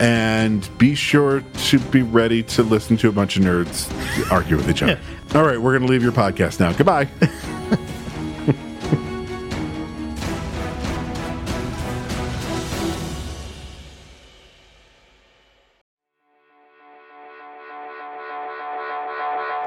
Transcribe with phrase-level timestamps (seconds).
[0.00, 3.90] and be sure to be ready to listen to a bunch of nerds
[4.32, 4.98] argue with each other.
[5.34, 6.72] All right, we're going to leave your podcast now.
[6.72, 7.08] Goodbye.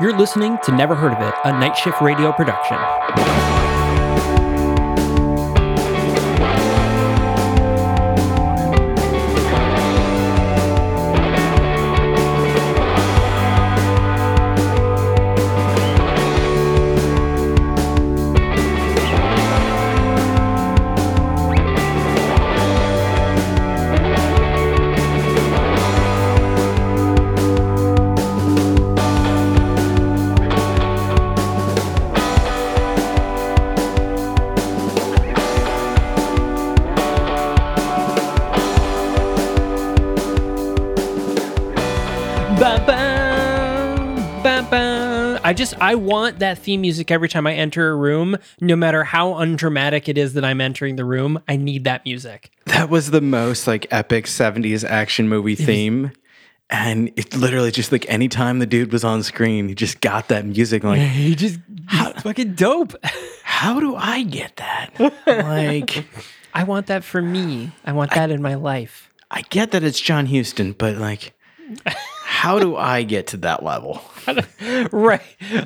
[0.01, 3.52] You're listening to Never Heard of It, a Night Shift Radio production.
[45.83, 50.07] I want that theme music every time I enter a room, no matter how undramatic
[50.07, 51.41] it is that I'm entering the room.
[51.45, 52.51] I need that music.
[52.67, 56.13] That was the most like epic 70s action movie theme.
[56.69, 60.45] And it literally just like anytime the dude was on screen, he just got that
[60.45, 60.85] music.
[60.85, 61.59] Like, He just
[61.89, 62.95] he's fucking dope.
[63.43, 65.13] how do I get that?
[65.27, 66.05] like,
[66.53, 67.73] I want that for me.
[67.83, 69.09] I want that in my life.
[69.29, 71.33] I get that it's John Huston, but like,
[72.33, 74.01] how do I get to that level?
[74.91, 75.21] right.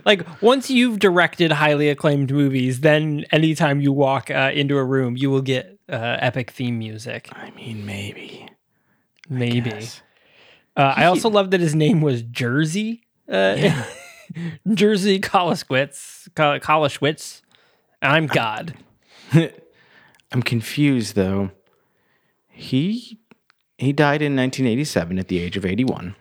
[0.05, 5.15] Like once you've directed highly acclaimed movies, then anytime you walk uh, into a room,
[5.15, 7.29] you will get uh, epic theme music.
[7.31, 8.49] I mean, maybe.
[9.29, 9.69] Maybe.
[9.69, 10.01] Yes.
[10.75, 13.07] Uh, I also love that his name was Jersey.
[13.31, 13.85] Uh,
[14.73, 16.27] Jersey Koloswitz.
[16.35, 17.43] Kol- Koloswitz.
[18.01, 18.75] I'm God.
[20.31, 21.51] I'm confused though.
[22.49, 23.19] He
[23.77, 26.15] he died in 1987 at the age of 81.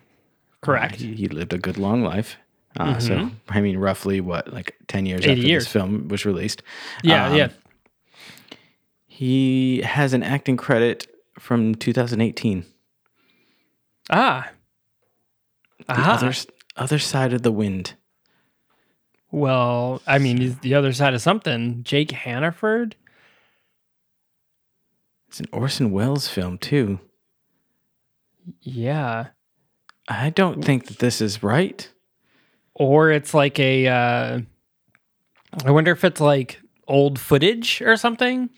[0.66, 0.96] Correct.
[0.96, 2.36] He, he lived a good long life.
[2.78, 5.64] Uh, So I mean, roughly what, like 10 years after years.
[5.64, 6.62] this film was released.
[7.02, 7.48] yeah, Um, yeah.
[9.06, 11.06] He has an acting credit
[11.38, 12.64] from 2018.
[14.10, 14.50] Ah.
[15.86, 16.12] The Aha.
[16.14, 16.32] other
[16.76, 17.94] other side of the wind.
[19.30, 21.82] Well, I mean, he's the other side of something.
[21.82, 22.96] Jake Hannaford.
[25.28, 27.00] It's an Orson Welles film too.
[28.60, 29.28] Yeah.
[30.08, 31.88] I don't think that this is right.
[32.74, 34.40] or it's like a uh
[35.64, 38.50] I wonder if it's like old footage or something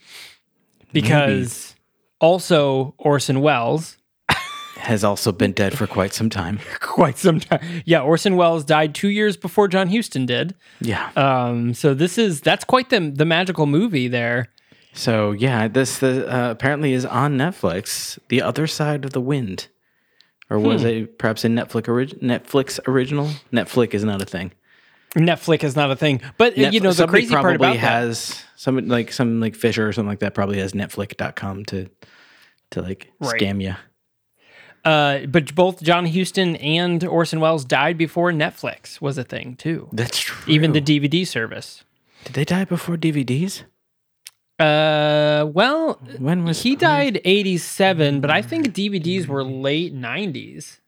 [0.93, 1.75] because
[2.19, 3.97] also Orson Welles
[4.77, 6.59] Has also been dead for quite some time.
[6.79, 11.09] quite some time yeah Orson Welles died 2 years before John Huston did Yeah.
[11.15, 14.49] um so this is that's quite the the magical movie there
[14.93, 18.17] So yeah, this the, uh, apparently is on Netflix.
[18.29, 19.67] The Other Side of the Wind,
[20.49, 23.29] or was it perhaps a Netflix orig- Netflix original?
[23.53, 24.51] Netflix is not a thing.
[25.15, 28.43] Netflix is not a thing but uh, you know the crazy part about that has
[28.55, 31.89] some like some like Fisher or something like that probably has Netflix.com to
[32.71, 33.41] to like Right.
[33.41, 33.73] scam you.
[34.85, 39.89] uh but both John Huston and Orson Welles died before Netflix was a thing too
[39.91, 40.53] That's true.
[40.53, 41.83] even the DVD service
[42.25, 43.63] did they die before DVDs?
[44.59, 50.79] Uh, well, When was he died 87, but I think DVDs were late 90s.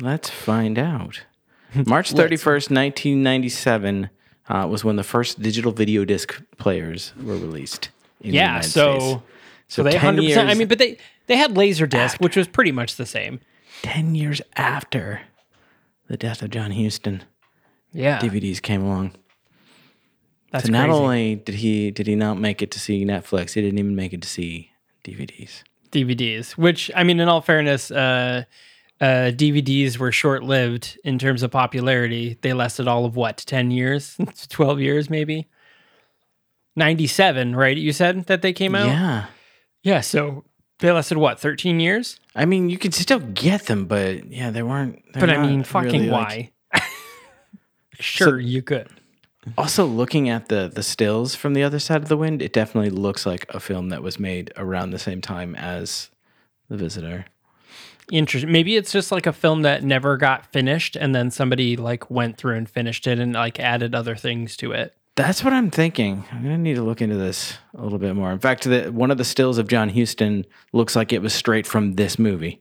[0.00, 1.22] Let's find out.
[1.86, 4.10] March thirty first, nineteen ninety seven,
[4.48, 7.90] uh, was when the first digital video disc players were released.
[8.20, 9.22] In Yeah, so States.
[9.68, 10.48] so they 100%.
[10.48, 13.40] I mean, but they they had Laserdisc, which was pretty much the same.
[13.82, 15.22] 10 years after
[16.08, 17.24] the death of John Huston,
[17.92, 19.12] Yeah, DVDs came along.
[20.54, 21.02] That's so not crazy.
[21.02, 24.12] only did he did he not make it to see Netflix, he didn't even make
[24.12, 24.70] it to see
[25.02, 25.64] DVDs.
[25.90, 28.44] DVDs, which I mean, in all fairness, uh,
[29.00, 29.04] uh,
[29.34, 32.38] DVDs were short lived in terms of popularity.
[32.40, 34.16] They lasted all of what, 10 years,
[34.48, 35.48] 12 years, maybe?
[36.76, 37.76] 97, right?
[37.76, 38.86] You said that they came out?
[38.86, 39.26] Yeah.
[39.82, 40.00] Yeah.
[40.02, 40.44] So
[40.78, 42.20] they lasted what, 13 years?
[42.36, 45.02] I mean, you could still get them, but yeah, they weren't.
[45.14, 46.80] But I mean, fucking really, like- why?
[47.98, 48.88] sure, you could.
[49.58, 52.90] Also, looking at the the stills from the other side of the wind, it definitely
[52.90, 56.10] looks like a film that was made around the same time as
[56.68, 57.26] The Visitor.
[58.10, 58.52] Interesting.
[58.52, 62.36] Maybe it's just like a film that never got finished and then somebody like went
[62.36, 64.94] through and finished it and like added other things to it.
[65.16, 66.24] That's what I'm thinking.
[66.32, 68.32] I'm gonna need to look into this a little bit more.
[68.32, 71.66] In fact, the, one of the stills of John Huston looks like it was straight
[71.66, 72.60] from this movie.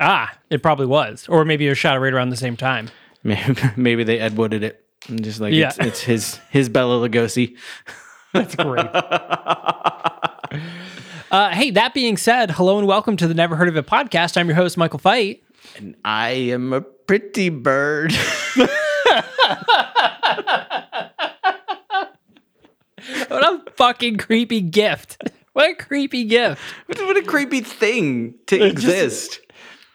[0.00, 1.26] Ah, it probably was.
[1.28, 2.90] Or maybe it was shot right around the same time.
[3.24, 4.86] Maybe, maybe they Ed Wooded it.
[5.06, 5.68] And just like Yeah.
[5.68, 7.56] it's, it's his his Bela Lugosi.
[8.32, 8.84] That's great.
[11.30, 14.36] uh, hey, that being said, hello and welcome to the Never Heard of It podcast.
[14.36, 15.42] I'm your host, Michael Fight.
[15.76, 18.12] And I am a pretty bird.
[23.28, 25.22] What a fucking creepy gift.
[25.52, 26.60] What a creepy gift.
[26.86, 29.40] what, a creepy thing to just- exist.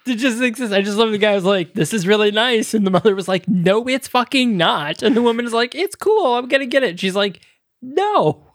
[0.06, 0.74] It just exists.
[0.74, 2.74] I just love the guy was like, this is really nice.
[2.74, 5.02] And the mother was like, no, it's fucking not.
[5.02, 6.36] And the woman is like, it's cool.
[6.36, 7.00] I'm going to get it.
[7.00, 7.40] She's like,
[7.82, 8.48] no.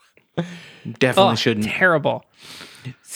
[0.98, 1.66] Definitely Oh, shouldn't.
[1.66, 2.24] Terrible.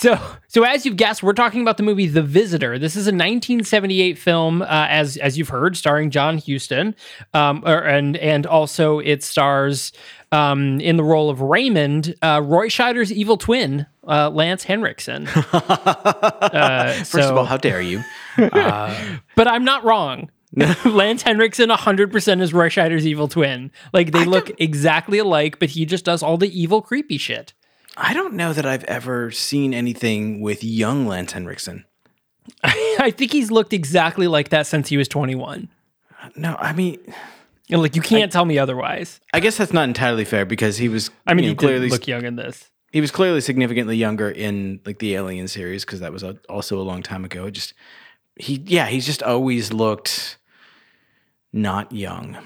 [0.02, 0.18] So,
[0.48, 2.76] so as you've guessed, we're talking about the movie The Visitor.
[2.76, 6.96] This is a 1978 film, uh, as as you've heard, starring John Huston,
[7.34, 9.92] um, or, and and also it stars
[10.32, 15.28] um, in the role of Raymond, uh, Roy Scheider's evil twin, uh, Lance Henriksen.
[16.52, 18.02] Uh, First so- of all, how dare you?
[18.36, 20.30] but I'm not wrong.
[20.84, 23.70] Lance Henriksen 100% is Roy Scheider's evil twin.
[23.92, 27.54] Like they look exactly alike, but he just does all the evil, creepy shit.
[27.96, 31.84] I don't know that I've ever seen anything with young Lance Henriksen.
[32.64, 35.68] I think he's looked exactly like that since he was 21.
[36.36, 36.98] No, I mean,
[37.68, 39.20] And like you can't tell me otherwise.
[39.32, 41.10] I guess that's not entirely fair because he was.
[41.26, 42.70] I mean, you he know, clearly did look young in this.
[42.92, 46.80] he was clearly significantly younger in like the Alien series because that was a, also
[46.80, 47.46] a long time ago.
[47.46, 47.74] It just
[48.36, 50.38] he, yeah, he's just always looked
[51.52, 52.38] not young.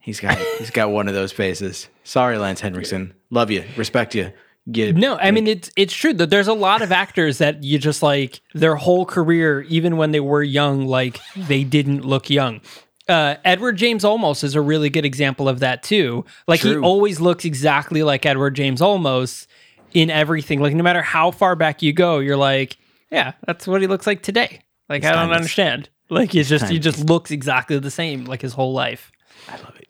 [0.00, 1.88] He's got he's got one of those faces.
[2.04, 3.14] Sorry, Lance Henriksen.
[3.30, 4.32] Love you, respect you.
[4.76, 7.78] You No, I mean it's it's true that there's a lot of actors that you
[7.78, 12.60] just like their whole career, even when they were young, like they didn't look young.
[13.08, 16.24] Uh, Edward James Olmos is a really good example of that too.
[16.46, 19.46] Like he always looks exactly like Edward James Olmos
[19.92, 20.60] in everything.
[20.60, 22.76] Like no matter how far back you go, you're like,
[23.10, 24.60] yeah, that's what he looks like today.
[24.88, 25.88] Like I don't understand.
[26.08, 29.10] Like he's just he just looks exactly the same like his whole life.
[29.48, 29.88] I love it.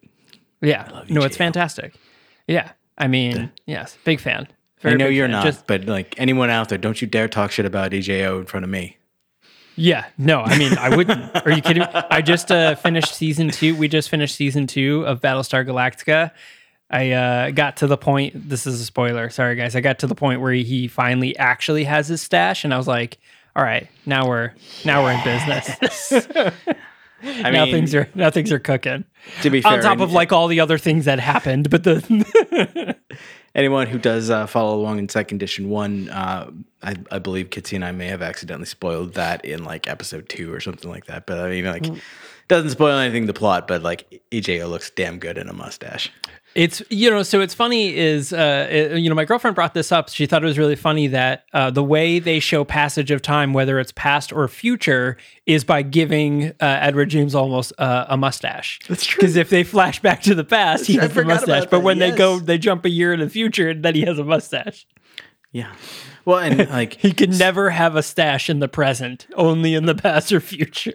[0.63, 1.95] Yeah, no, it's fantastic.
[2.47, 4.47] Yeah, I mean, yes, big fan.
[4.85, 5.33] I know you're fan.
[5.33, 8.47] not, Just- but like anyone out there, don't you dare talk shit about EJO in
[8.47, 8.97] front of me.
[9.77, 11.35] Yeah, no, I mean, I wouldn't.
[11.47, 11.83] Are you kidding?
[11.83, 11.89] me?
[12.11, 13.75] I just uh, finished season two.
[13.75, 16.33] We just finished season two of Battlestar Galactica.
[16.91, 18.49] I uh, got to the point.
[18.51, 19.31] This is a spoiler.
[19.31, 19.77] Sorry, guys.
[19.77, 22.89] I got to the point where he finally actually has his stash, and I was
[22.89, 23.19] like,
[23.57, 24.53] "All right, now we're
[24.85, 26.13] now we're in business.
[27.23, 29.05] I now mean, things are now things are cooking."
[29.43, 32.97] to be fair, On top of like all the other things that happened, but the
[33.55, 36.51] anyone who does uh, follow along in second edition one, uh,
[36.83, 40.53] I, I believe Kitsy and I may have accidentally spoiled that in like episode two
[40.53, 41.27] or something like that.
[41.27, 41.87] But I mean, like,
[42.49, 46.11] doesn't spoil anything the plot, but like EJO looks damn good in a mustache.
[46.57, 49.93] It's you know, so it's funny is uh, it- you know, my girlfriend brought this
[49.93, 50.09] up.
[50.09, 53.53] She thought it was really funny that uh, the way they show passage of time,
[53.53, 55.17] whether it's past or future,
[55.47, 58.81] is by giving uh, Edward James Olmos uh, a mustache.
[58.89, 59.21] That's true.
[59.21, 61.67] Because if they flash back to the past, he I has a mustache.
[61.71, 64.25] But when they go, they jump a year in the future, then he has a
[64.25, 64.87] mustache.
[65.53, 65.73] Yeah.
[66.25, 69.95] Well, and like, He can never have a stash in the present, only in the
[69.95, 70.95] past or future.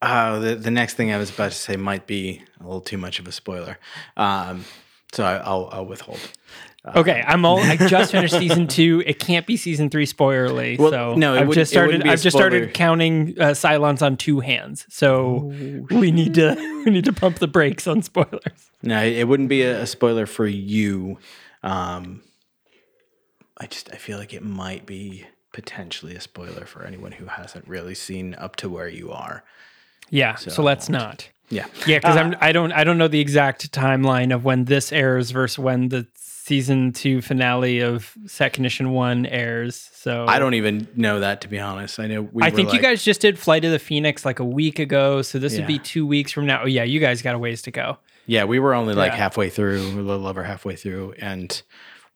[0.00, 2.98] uh, the the next thing I was about to say might be a little too
[2.98, 3.78] much of a spoiler.
[4.16, 4.64] Um,
[5.12, 6.20] so I, I'll I'll withhold.
[6.84, 7.60] Okay, I'm all.
[7.60, 9.04] I just finished season two.
[9.06, 10.76] It can't be season three spoilerly.
[10.76, 12.06] Well, so no, it I've just started.
[12.06, 14.84] I've just started counting uh, Cylons on two hands.
[14.88, 15.52] So
[15.90, 18.70] we need to we need to pump the brakes on spoilers.
[18.82, 21.18] No, it wouldn't be a, a spoiler for you.
[21.62, 22.22] Um,
[23.58, 27.68] I just I feel like it might be potentially a spoiler for anyone who hasn't
[27.68, 29.44] really seen up to where you are.
[30.10, 30.34] Yeah.
[30.34, 31.28] So, let's not.
[31.52, 31.66] Yeah.
[31.86, 32.32] Yeah, because I'm.
[32.32, 32.72] Uh, I don't.
[32.72, 37.20] I don't know the exact timeline of when this airs versus when the season two
[37.20, 39.90] finale of Set Edition One airs.
[39.92, 42.00] So I don't even know that to be honest.
[42.00, 44.38] I know we I were think you guys just did Flight of the Phoenix like
[44.40, 46.62] a week ago, so this would be two weeks from now.
[46.62, 47.98] Oh yeah, you guys got a ways to go.
[48.26, 49.18] Yeah, we were only like Yeah.
[49.18, 51.62] halfway through, a little over halfway through, and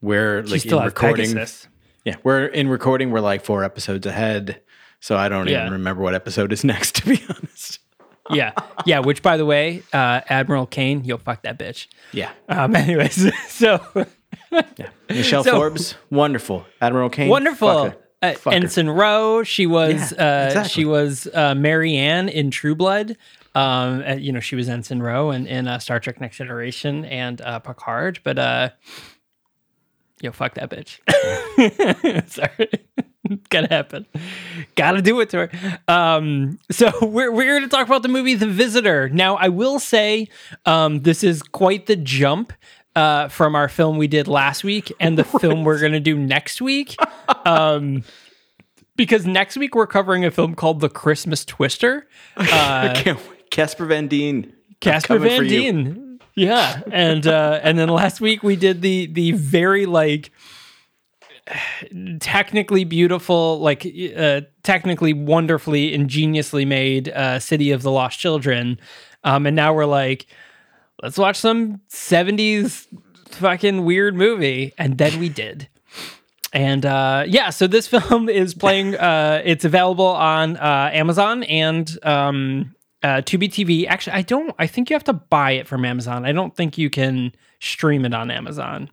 [0.01, 1.27] we're She like still in recording.
[1.27, 1.69] Pegasus.
[2.05, 3.11] Yeah, we're in recording.
[3.11, 4.63] We're like four episodes ahead.
[5.01, 5.61] So I don't Yeah.
[5.63, 7.81] even remember what episode is next, to be honest.
[8.31, 8.53] Yeah,
[8.87, 8.99] yeah.
[9.01, 11.87] Which, by the way, uh, Admiral Cain, yo, fuck that bitch.
[12.13, 12.31] Yeah.
[12.49, 13.81] Um, anyways, so
[14.51, 14.89] Yeah.
[15.09, 16.67] Michelle So- Forbes, wonderful.
[16.81, 17.95] Admiral Cain, wonderful.
[18.23, 20.69] Uh, Ensign Ro, she was Yeah, uh, exactly.
[20.71, 23.17] she was uh, Mary Ann in True Blood.
[23.55, 27.05] Um, uh, you know, she was Ensign Ro in, in uh, Star Trek Next Generation
[27.05, 28.21] and uh, Picard.
[28.25, 28.71] But uh,
[30.21, 30.99] yo, fuck that bitch.
[32.29, 32.71] Sorry,
[33.51, 34.07] gotta happen.
[34.75, 35.81] Gotta do it to her.
[35.89, 39.09] Um, so we're we're going to talk about the movie The Visitor.
[39.09, 40.29] Now, I will say,
[40.65, 42.53] um, this is quite the jump.
[42.95, 46.17] Uh, from our film we did last week and the film we're going to do
[46.17, 46.97] next week
[47.45, 48.03] um,
[48.97, 52.09] because next week we're covering a film called The Christmas Twister.
[52.39, 53.19] Can't.
[53.51, 54.51] Casper Van Dien.
[54.81, 55.45] Casper Van.
[55.45, 56.21] Dien.
[56.35, 60.31] Yeah, and uh, and then last week we did the the very like
[62.21, 63.87] technically beautiful, like
[64.17, 68.79] uh, technically wonderfully ingeniously made uh, City of the Lost Children,
[69.25, 70.27] um, and now we're like,
[71.03, 72.87] let's watch some '70s
[73.31, 75.69] fucking weird movie, and then we did.
[76.53, 78.97] And uh, yeah, so this film is playing.
[78.97, 83.87] Uh, it's available on uh, Amazon and um, uh, Tubi TV.
[83.87, 84.55] Actually, I don't.
[84.59, 86.25] I think you have to buy it from Amazon.
[86.25, 88.91] I don't think you can stream it on Amazon.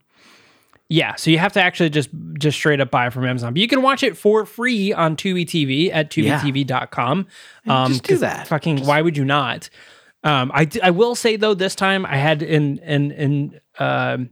[0.90, 3.54] Yeah, so you have to actually just just straight up buy it from Amazon.
[3.54, 7.28] But you can watch it for free on Tubi TV at tubitv.com.
[7.68, 8.48] Um, Just do that.
[8.48, 9.70] Fucking, why would you not?
[10.24, 14.30] Um, I will say though, this time I had an an an um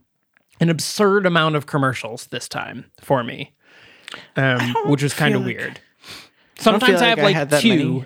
[0.60, 3.53] an absurd amount of commercials this time for me,
[4.36, 5.79] um, which was kind of like- weird.
[6.60, 7.70] Sometimes I like have I like that two.
[7.70, 8.05] many.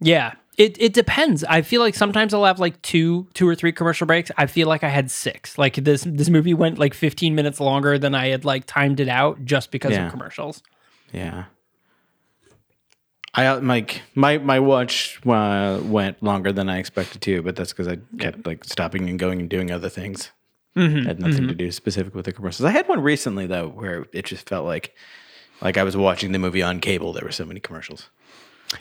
[0.00, 1.44] Yeah, it it depends.
[1.44, 4.30] I feel like sometimes I'll have like two two or three commercial breaks.
[4.36, 5.58] I feel like I had six.
[5.58, 9.08] Like this this movie went like 15 minutes longer than I had like timed it
[9.08, 10.06] out just because Yeah.
[10.06, 10.62] of commercials.
[11.12, 11.44] Yeah.
[13.34, 17.72] I uh, like my my watch uh, went longer than I expected to, but that's
[17.72, 20.30] because I kept like stopping and going and doing other things.
[20.74, 22.64] Mm-hmm, Had nothing to do specific with the commercials.
[22.66, 24.94] I had one recently though where it just felt like
[25.60, 27.12] like I was watching the movie on cable.
[27.12, 28.08] There were so many commercials.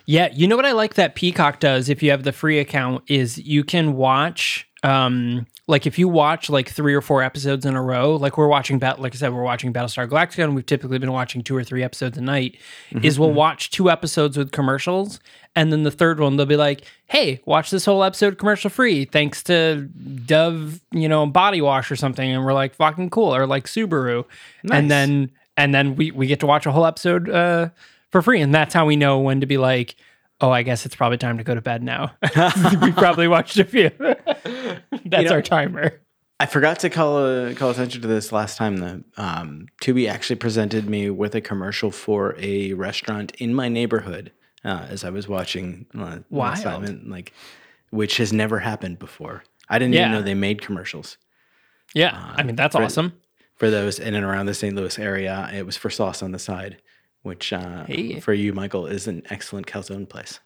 [0.06, 3.04] Yeah, you know what I like that Peacock does if you have the free account
[3.08, 7.76] is you can watch um like if you watch like three or four episodes in
[7.76, 10.66] a row, like we're watching bat like I said, we're watching Battlestar Galactica and we've
[10.66, 12.58] typically been watching two or three episodes a night,
[13.02, 15.20] is we'll watch two episodes with commercials
[15.56, 19.06] and then the third one they'll be like, Hey, watch this whole episode commercial free
[19.06, 19.90] thanks to
[20.26, 24.26] Dove, you know, body wash or something, and we're like fucking cool, or like Subaru.
[24.64, 24.78] Nice.
[24.78, 27.70] And then and then we we get to watch a whole episode uh
[28.16, 29.98] for free and that's how we know when to be like
[30.40, 32.14] oh i guess it's probably time to go to bed now
[32.82, 36.00] we probably watched a few that's know- our timer
[36.40, 38.76] I forgot to call uh, call attention to this last time.
[38.78, 44.34] The um, Tubi actually presented me with a commercial for a restaurant in my neighborhood
[44.66, 46.90] uh, as I was watching uh, last time, Wild.
[46.90, 47.32] and, like
[47.90, 49.46] which has never happened before.
[49.70, 50.02] I didn't Yeah.
[50.02, 51.18] even know they made commercials
[51.94, 53.14] yeah i mean that's for- awesome
[53.56, 54.76] for those in and around the St.
[54.76, 55.50] Louis area.
[55.54, 56.82] It was for Sauce on the Side,
[57.26, 58.20] which uh, Hey.
[58.20, 60.40] for you, Michael, is an excellent calzone place.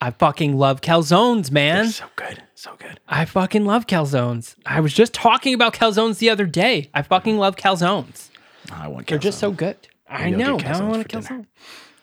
[0.00, 3.00] i fucking love calzones man They're so good, so good.
[3.08, 7.38] i fucking love calzones i was just talking about calzones the other day i fucking
[7.38, 8.28] love calzones
[8.70, 9.06] I want.
[9.06, 9.08] Calzones.
[9.08, 9.76] They're just so good
[10.08, 11.22] i Maybe I'll know now i want a for dinner.
[11.22, 11.46] calzone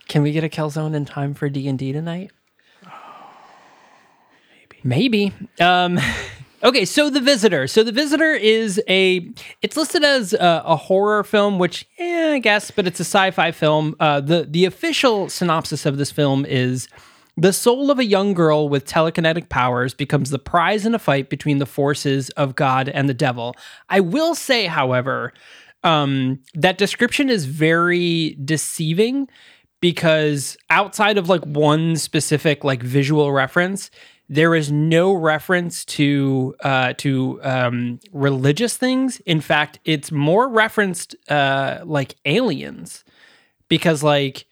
[0.08, 2.32] can we get a calzone in time for d&d tonight
[4.84, 5.32] Maybe.
[5.32, 5.34] Maybe.
[5.60, 6.00] Um,
[6.66, 7.68] okay, so The Visitor.
[7.68, 9.30] So The Visitor is a.
[9.62, 13.96] It's listed as a, a horror film, which, I guess, but it's a sci-fi film.
[14.00, 16.88] Uh, the the official synopsis of this film is.
[17.38, 21.30] The soul of a young girl with telekinetic powers becomes the prize in a fight
[21.30, 23.56] between the forces of God and the devil.
[23.90, 25.34] I will say, however,
[25.84, 29.28] um, that description is very deceiving
[29.82, 33.92] because outside of like one specific like visual reference
[34.28, 41.16] there is no reference to uh to um religious things in fact it's more referenced
[41.30, 43.04] uh like aliens
[43.68, 44.46] because like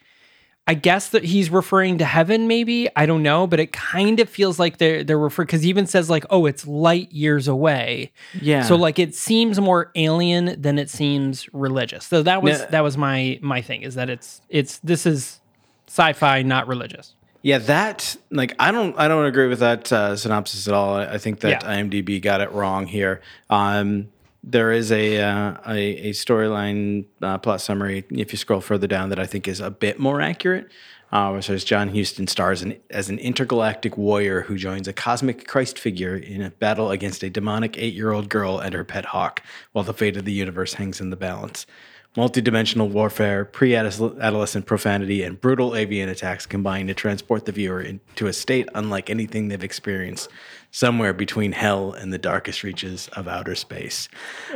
[0.65, 2.88] I guess that he's referring to heaven, maybe.
[2.96, 5.88] I don't know, but it kind of feels like they're they're referring because he even
[5.88, 8.13] says like, oh, it's light years away.
[8.42, 8.63] Yeah.
[8.63, 12.06] So like it seems more alien than it seems religious.
[12.06, 15.42] So that was that was my my thing is that it's it's this is
[15.88, 17.13] sci-fi, not religious.
[17.44, 20.96] Yeah, that like I don't I don't agree with that uh, synopsis at all.
[20.96, 21.76] I think that Yeah.
[21.76, 23.22] IMDb got it wrong here.
[23.50, 24.08] Um,
[24.46, 29.10] there is a uh, a, a storyline uh, plot summary if you scroll further down
[29.10, 30.70] that I think is a bit more accurate.
[31.12, 35.48] Uh, which says John Huston stars in, as an intergalactic warrior who joins a cosmic
[35.48, 39.06] Christ figure in a battle against a demonic eight year old girl and her pet
[39.06, 41.68] hawk, while the fate of the universe hangs in the balance.
[42.15, 48.27] Multidimensional warfare, pre adolescent profanity, and brutal avian attacks combine to transport the viewer into
[48.27, 50.29] a state unlike anything they've experienced
[50.74, 54.10] somewhere between hell and the darkest reaches of outer space.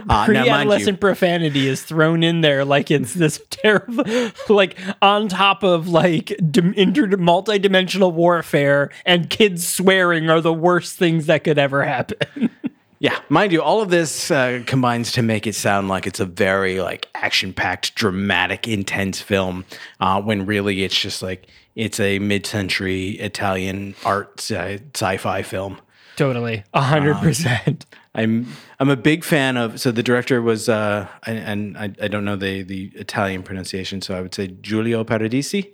[0.09, 4.03] Uh, you, Pre-adolescent profanity is thrown in there like it's this terrible,
[4.49, 11.27] like on top of like inter- multi-dimensional warfare and kids swearing are the worst things
[11.27, 12.49] that could ever happen.
[12.99, 16.25] Yeah, mind you, all of this uh, combines to make it sound like it's a
[16.25, 19.65] very like action-packed, dramatic, intense film.
[19.99, 25.79] Uh, when really it's just like it's a mid-century Italian art sci- sci-fi film.
[26.17, 27.85] totally, a hundred percent.
[28.15, 28.47] I'm
[28.79, 29.79] I'm a big fan of.
[29.79, 34.01] So the director was, uh, and, and I, I don't know the the Italian pronunciation,
[34.01, 35.71] so I would say Giulio Paradisi,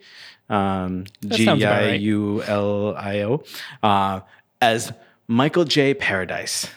[0.49, 1.93] um, G I.
[1.93, 3.43] U L I O,
[3.81, 4.19] uh,
[4.61, 4.91] as
[5.27, 5.93] Michael J.
[5.93, 6.67] Paradise.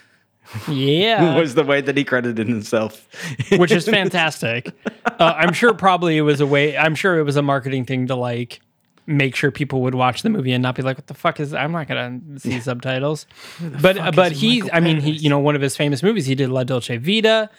[0.68, 3.06] Yeah, was the way that he credited himself.
[3.52, 4.72] which is fantastic.
[5.04, 6.76] Uh, I'm sure probably it was a way.
[6.76, 8.60] I'm sure it was a marketing thing to like
[9.06, 11.54] make sure people would watch the movie and not be like, "What the fuck is?"
[11.54, 13.26] I'm not gonna see subtitles.
[13.80, 16.34] But uh, but he, I mean, he, you know, one of his famous movies, he
[16.34, 17.50] did La Dolce Vita.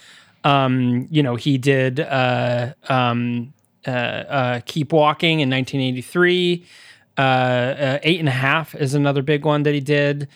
[0.43, 3.53] Um, you know, he did uh, um,
[3.85, 6.65] uh, uh, Keep Walking in 1983.
[7.17, 10.27] Uh, uh, Eight and a Half is another big one that he did.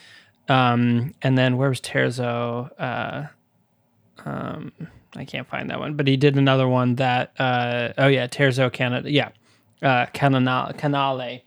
[0.51, 2.69] Um, and then where was Terzo?
[2.77, 3.27] Uh,
[4.25, 4.73] um,
[5.15, 7.31] I can't find that one, but he did another one that.
[7.39, 9.09] Uh, oh yeah, Terzo Canada.
[9.09, 9.29] Yeah,
[9.81, 10.73] uh, Canale.
[10.77, 11.41] Canale.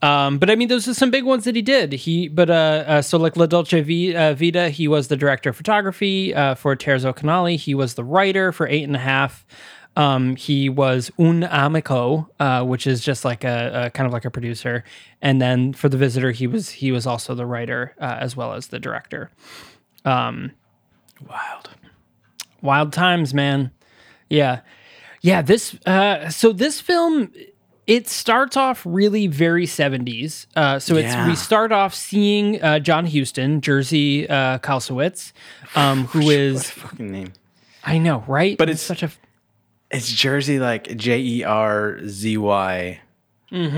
[0.00, 1.92] Um, but I mean, those are some big ones that he did.
[1.92, 5.50] He, but uh, uh so like La Dolce v, uh, Vita, he was the director
[5.50, 7.56] of photography uh, for Terzo Canale.
[7.56, 9.46] He was the writer for Eight and a Half.
[9.96, 14.24] Um, he was un amico, uh, which is just like a, a kind of like
[14.24, 14.82] a producer.
[15.22, 18.54] And then for the visitor, he was he was also the writer uh, as well
[18.54, 19.30] as the director.
[20.04, 20.50] Um,
[21.28, 21.70] Wild.
[22.60, 23.70] Wild times, man.
[24.28, 24.60] Yeah.
[25.20, 27.32] Yeah, this uh so this film
[27.86, 30.46] it starts off really very 70s.
[30.56, 31.28] Uh so it's Yeah.
[31.28, 35.32] we start off seeing uh John Huston, Jersey uh Kalsowitz,
[35.76, 37.32] um who a fucking name?
[37.84, 38.58] I know, right?
[38.58, 39.10] But it's- such a
[39.94, 43.00] It's Jersey, like J E R Z Y,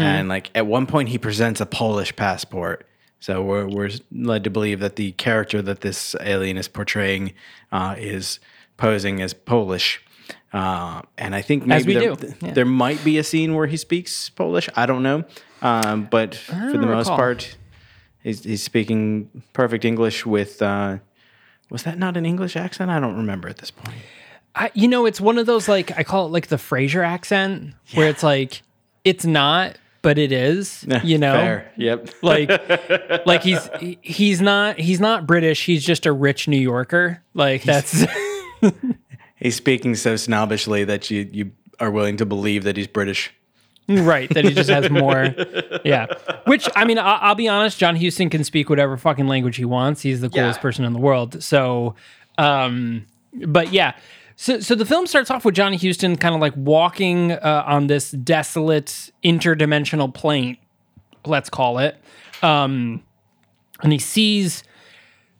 [0.00, 2.86] and like at one point he presents a Polish passport.
[3.20, 7.34] So we're we're led to believe that the character that this alien is portraying
[7.70, 8.40] uh, is
[8.78, 10.02] posing as Polish.
[10.52, 12.52] Uh, and I think maybe there, yeah.
[12.52, 14.70] there might be a scene where he speaks Polish.
[14.74, 15.24] I don't know,
[15.60, 17.56] um, but for the don't most part,
[18.22, 20.62] he's, he's speaking perfect English with.
[20.62, 20.98] Uh,
[21.68, 22.90] was that not an English accent?
[22.90, 23.98] I don't remember at this point.
[24.58, 27.74] I, you know, it's one of those like I call it like the Fraser accent
[27.94, 28.62] where it's like
[29.04, 31.32] it's not but it is, you know.
[31.34, 31.72] Fair.
[31.76, 32.10] Yep.
[32.22, 33.68] like like he's
[34.02, 38.04] he's not he's not british he's just a rich new yorker like that's
[39.36, 43.32] He's speaking so snobbishly that you you are willing to believe that he's British.
[43.88, 45.34] right that he just has more
[45.84, 46.06] yeah
[46.46, 49.64] which i mean I'll, I'll be honest john huston can speak whatever fucking language he
[49.64, 50.62] wants he's the coolest Yeah.
[50.62, 51.94] person in the world so
[52.38, 53.06] um
[53.46, 53.94] but yeah
[54.36, 57.86] so, so the film starts off with Johnny Huston kind of like walking uh, on
[57.86, 60.58] this desolate interdimensional plane,
[61.24, 61.98] let's call it,
[62.42, 63.02] um,
[63.82, 64.62] and he sees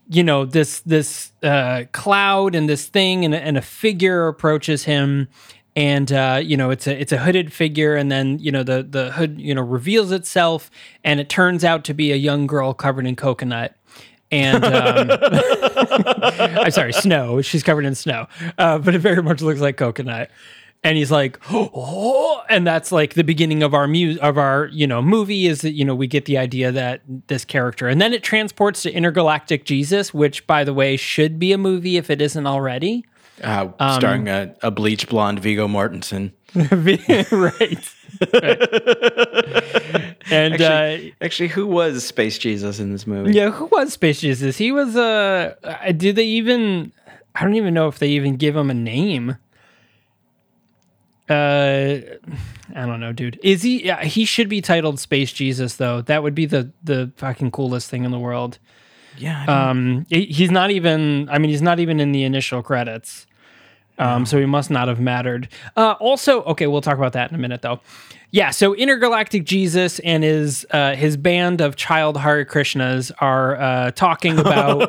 [0.09, 5.29] you know this this uh, cloud and this thing and, and a figure approaches him.
[5.75, 8.83] And uh, you know it's a it's a hooded figure and then you know the
[8.83, 10.71] the hood you know reveals itself.
[11.05, 13.76] And it turns out to be a young girl covered in coconut
[14.31, 15.11] and um,
[16.63, 17.41] I'm sorry snow.
[17.43, 18.27] She's covered in snow.
[18.59, 20.31] Uh, but it very much looks like coconut.
[20.85, 24.87] And he's like oh and that's like the beginning of our mu- of our you
[24.87, 28.13] know movie is that you know we get the idea that this character and then
[28.13, 32.21] it transports to intergalactic jesus which by the way should be a movie if it
[32.23, 33.05] isn't already.
[33.43, 36.31] Uh, Um, starring a, a bleach blonde Viggo Mortensen.
[37.33, 37.95] right
[40.31, 43.33] and uh Actually, who was Space Jesus in this movie?
[43.33, 44.57] yeah who was space jesus?
[44.57, 46.93] He was uh uh, did they even
[47.35, 49.37] i don't even know if they even give him a name.
[51.29, 51.99] Uh
[52.75, 53.39] i don't know dude.
[53.43, 56.03] Is he yeah, he should be titled space jesus though.
[56.03, 58.59] That would be the the fucking coolest thing in the world.
[59.19, 59.45] Yeah.
[59.71, 63.27] Um he's not even i mean he's not even in the initial credits
[63.99, 67.35] um so he must not have mattered uh also okay we'll talk about that in
[67.35, 67.81] a minute though
[68.31, 73.91] yeah so intergalactic jesus and his uh his band of child hare krishnas are uh
[73.93, 74.83] talking about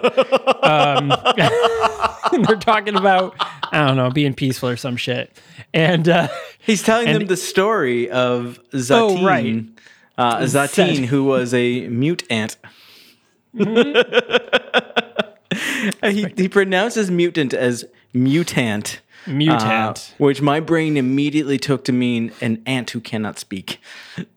[0.65, 1.09] um
[2.43, 3.35] they're talking about
[3.71, 5.31] i don't know being peaceful or some shit
[5.73, 6.27] and uh
[6.59, 9.25] He's telling and- them the story of Oh, Zatine.
[9.25, 9.65] right.
[10.17, 12.57] Uh, Zatine, who was a mute ant.
[13.55, 15.27] Mm-hmm.
[16.03, 19.01] he, he pronounces mutant as mutant.
[19.25, 19.61] Mutant.
[19.61, 23.79] uh, which my brain immediately took to mean an ant who cannot speak.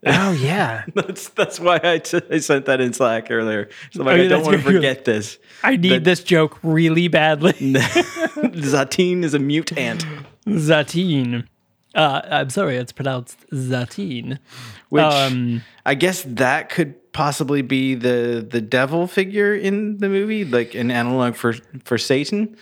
[0.04, 0.82] oh yeah.
[0.94, 3.68] That's that's why I, t- I sent that in Slack earlier.
[3.92, 4.74] So like, Oh, yeah, I don't want to good.
[4.74, 5.38] forget this.
[5.62, 7.52] I need this joke really badly.
[7.52, 10.04] Zatine is a mute ant.
[10.46, 11.46] Zatine.
[11.94, 14.38] Uh, I'm sorry, it's pronounced Zatine.
[14.88, 20.44] Which Um, I guess that could possibly be the the devil figure in the movie,
[20.44, 22.56] like an analog for for Satan.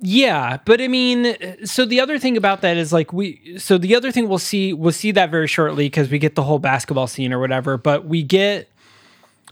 [0.00, 3.58] Yeah, but I mean, so the other thing about that is like we.
[3.58, 6.42] So the other thing we'll see, we'll see that very shortly because we get the
[6.42, 7.78] whole basketball scene or whatever.
[7.78, 8.68] But we get,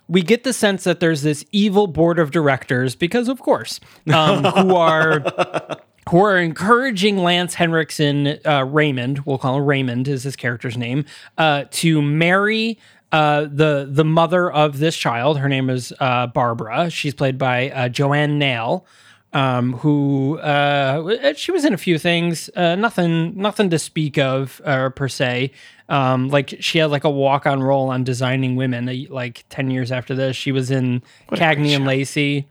[0.07, 3.81] we get the sense that there's this evil board of directors because, of course,
[4.13, 5.21] um, who are
[6.11, 11.07] who are encouraging Lance Henriksen, uh, Raymond, we'll call him Raymond, is his character's name,
[11.39, 12.79] uh, to marry
[13.15, 15.39] uh, the the mother of this child.
[15.39, 16.91] Her name is uh, Barbara.
[16.91, 18.85] She's played by uh, Joanne Nail,
[19.33, 22.51] um, who uh, she was in a few things.
[22.57, 25.53] Uh, nothing nothing to speak of uh, per se.
[25.89, 29.07] Um, like she had like a walk on role on Designing Women.
[29.09, 31.01] Like ten years after this, she was in
[31.31, 32.49] Cagney and Lacey.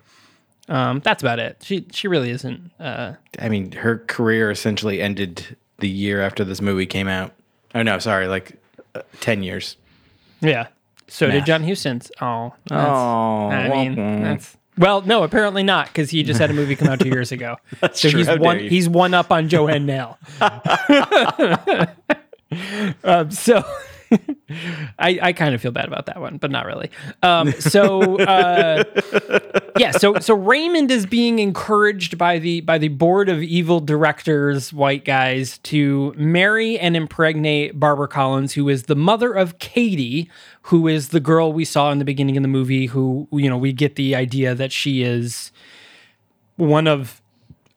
[0.69, 1.57] Um, that's about it.
[1.61, 2.71] She she really isn't.
[2.79, 7.33] Uh, I mean, her career essentially ended the year after this movie came out.
[7.75, 8.53] Oh no, sorry, like
[8.95, 9.75] uh, ten years.
[10.43, 10.67] Yeah.
[11.07, 11.45] So did Math.
[11.47, 12.11] John Huston's.
[12.21, 12.53] Oh.
[12.67, 14.23] that's- Oh, I mean, womp.
[14.23, 17.31] that's well, no, apparently not, because he just had a movie come out two years
[17.31, 17.57] ago.
[17.93, 18.17] so true.
[18.17, 18.55] he's How one.
[18.57, 18.69] dare you.
[18.71, 20.17] He's one up on Joanne Nail.
[23.03, 23.63] um, so.
[24.99, 26.89] I, I kind of feel bad about that one, but not really.
[27.21, 28.83] Um, so uh,
[29.77, 34.73] yeah, so so Raymond is being encouraged by the by the board of evil directors,
[34.73, 40.29] white guys, to marry and impregnate Barbara Collins, who is the mother of Katie,
[40.63, 42.87] who is the girl we saw in the beginning of the movie.
[42.87, 45.51] Who you know we get the idea that she is
[46.55, 47.21] one of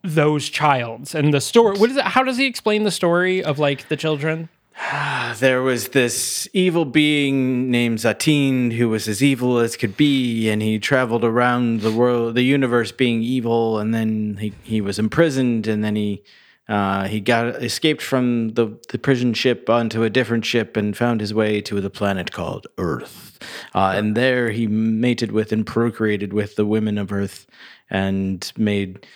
[0.02, 1.78] those childs and the story.
[1.78, 2.04] What is it?
[2.04, 4.48] How does he explain the story of like the children?
[5.38, 10.62] There was this evil being named Zatine who was as evil as could be, and
[10.62, 13.78] he traveled around the world, the universe, being evil.
[13.78, 16.22] And then he, he was imprisoned, and then he
[16.68, 21.20] uh, he got escaped from the, the prison ship onto a different ship and found
[21.20, 23.38] his way to the planet called Earth.
[23.72, 27.46] Uh, and there he mated with and procreated with the women of Earth,
[27.88, 29.06] and made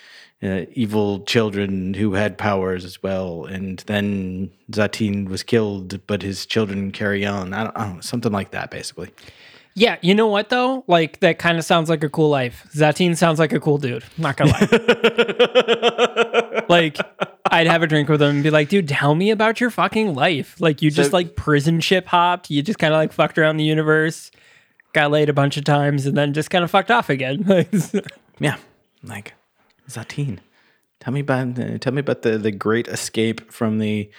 [0.43, 3.45] uh, evil children who had powers as well.
[3.45, 7.53] And then Zatine was killed, but his children carry on.
[7.53, 9.11] I don't, I don't know, something like that, basically.
[9.75, 10.85] Yeah, you know what though?
[10.89, 12.67] Like that kind of sounds like a cool life.
[12.75, 14.05] Zatine sounds like a cool dude.
[14.19, 14.67] Not gonna lie.
[16.69, 16.97] like
[17.47, 20.15] I'd have a drink with him and be like, dude, tell me about your fucking
[20.15, 20.61] life.
[20.61, 22.51] Like you just like prison ship hopped.
[22.51, 24.33] You just kind of like fucked around the universe,
[24.93, 27.47] got laid a bunch of times, and then just kind of fucked off again.
[28.43, 28.57] Yeah,
[29.03, 29.35] like
[29.91, 30.39] Zatine.
[31.01, 34.11] Tell me about the, tell me about the, the great escape from the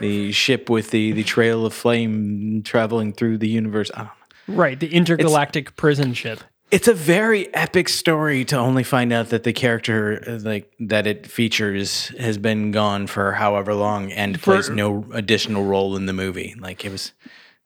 [0.00, 3.90] the ship with the, the trail of flame traveling through the universe.
[3.94, 4.10] I don't
[4.48, 4.54] know.
[4.56, 6.40] right, the intergalactic prison ship.
[6.70, 11.06] It's a very epic story to only find out that the character uh, like that
[11.06, 16.12] it features has been gone for however long and plays no additional role in the
[16.12, 16.56] movie.
[16.58, 17.12] Like it was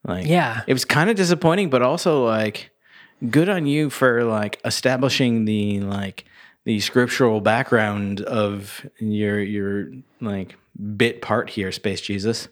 [0.04, 0.60] like Yeah.
[0.66, 2.70] It was kind of disappointing but also like
[3.30, 6.26] good on you for like establishing the like
[6.68, 10.54] the scriptural background of your your like
[10.98, 12.48] bit part here Space Jesus.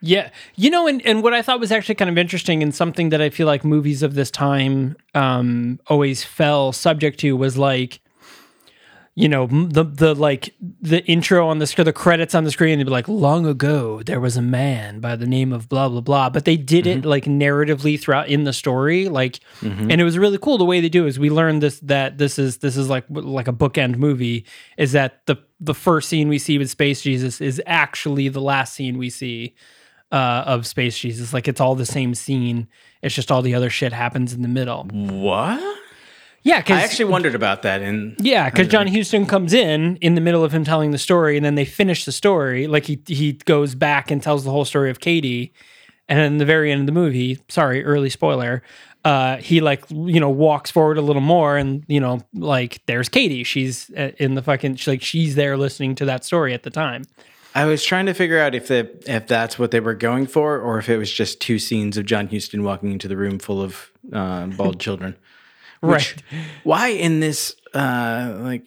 [0.00, 0.30] Yeah.
[0.56, 3.20] You know, and, and what I thought was actually kind of interesting and something that
[3.20, 8.00] I feel like movies of this time um, always fell subject to was like,
[9.18, 12.78] you know, the the like the intro on the screen, the credits on the screen,
[12.78, 16.00] they'd be like, long ago there was a man by the name of blah blah
[16.00, 16.30] blah.
[16.30, 19.40] But they did it like narratively throughout in the story, like,
[19.90, 22.38] and it was really cool the way they do is we learned this that this
[22.38, 26.38] is this is like like a bookend movie is that the the first scene we
[26.38, 29.56] see with Space Jesus is actually the last scene we see
[30.12, 31.32] uh, of Space Jesus.
[31.32, 32.68] Like it's all the same scene.
[33.02, 34.84] It's just all the other shit happens in the middle.
[34.84, 35.78] What?
[36.42, 40.14] Yeah, because I actually wondered about that and yeah, because John Huston comes in in
[40.14, 42.66] the middle of him telling the story, and then they finish the story.
[42.66, 45.52] Like he he goes back and tells the whole story of Katie,
[46.08, 48.62] and then in the very end of the movie, sorry, early spoiler,
[49.04, 53.08] uh, he like you know walks forward a little more, and you know like there's
[53.08, 53.44] Katie.
[53.44, 56.70] She's uh, in the fucking she's like she's there listening to that story at the
[56.70, 57.02] time.
[57.54, 60.58] I was trying to figure out if the if that's what they were going for,
[60.58, 63.60] or if it was just two scenes of John Huston walking into the room full
[63.62, 65.16] of uh, bald children.
[65.80, 66.16] Which,
[66.64, 68.64] Why in this uh, like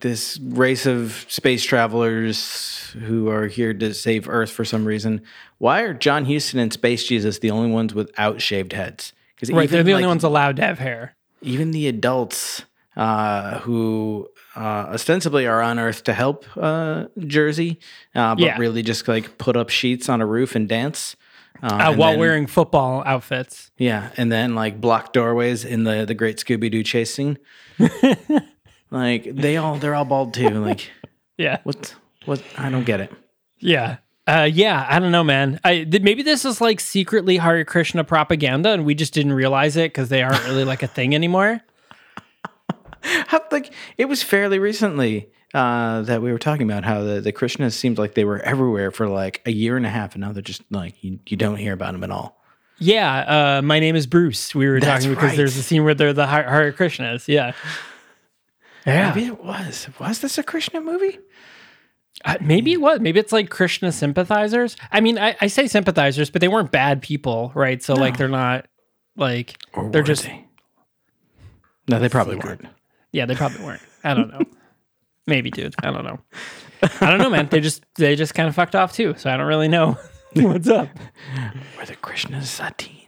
[0.00, 5.22] this race of space travelers who are here to save Earth for some reason?
[5.58, 9.12] Why are John Huston and Space Jesus the only ones without shaved heads?
[9.36, 11.16] Because Right, they're the only ones allowed to have hair.
[11.42, 12.64] even the adults
[12.96, 14.60] uh, who uh,
[14.94, 17.78] ostensibly are on Earth to help uh, Jersey,
[18.14, 18.58] uh, but Yeah.
[18.58, 21.16] really just like put up sheets on a roof and dance.
[21.62, 23.70] Uh, while then- wearing football outfits.
[23.78, 27.38] yeah, and then like block doorways in the the Great Scooby Doo chase scene.
[28.90, 30.48] like they all they're all bald too.
[30.50, 30.90] Like
[31.38, 31.58] Yeah.
[31.64, 31.94] what
[32.24, 33.12] what I don't get it.
[33.58, 33.98] Yeah.
[34.26, 35.58] Uh, yeah, I don't know, man.
[35.64, 39.76] I th- maybe this is like secretly Hare Krishna propaganda, and we just didn't realize
[39.76, 41.60] it because they aren't really like a thing anymore.
[43.02, 47.32] How, like it was fairly recently uh, that we were talking about how the the
[47.32, 50.32] Krishnas seemed like they were everywhere for like a year and a half, and now
[50.32, 52.42] they're just like you, you don't hear about them at all.
[52.78, 54.54] Yeah, uh, my name is Bruce.
[54.54, 55.36] We were That's talking because right.
[55.36, 57.28] there's a scene where they're the Hare Krishnas.
[57.28, 57.52] Yeah,
[58.86, 59.12] yeah.
[59.14, 59.88] Maybe it was.
[60.00, 61.18] Was this a Krishna movie?
[62.24, 63.00] Uh, maybe it was.
[63.00, 64.76] Maybe it's like Krishna sympathizers.
[64.90, 67.82] I mean, I, I say sympathizers, but they weren't bad people, right?
[67.82, 68.66] So like, they're not
[69.16, 70.44] like Or they're just they?
[71.88, 72.66] No, they probably weren't.
[73.12, 73.82] yeah, they probably weren't.
[74.04, 74.42] I don't know.
[75.26, 75.74] maybe, dude.
[75.82, 76.20] I don't know.
[77.00, 77.48] I don't know, man.
[77.48, 79.14] They just they just kind of fucked off too.
[79.16, 79.96] So I don't really know
[80.34, 80.88] what's up.
[81.78, 82.98] Were the Krishnas Satine?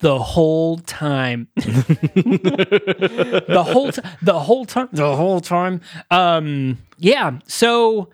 [0.00, 1.48] the whole time.
[1.56, 5.80] the whole t- the whole time the whole time.
[6.10, 8.10] Um yeah, so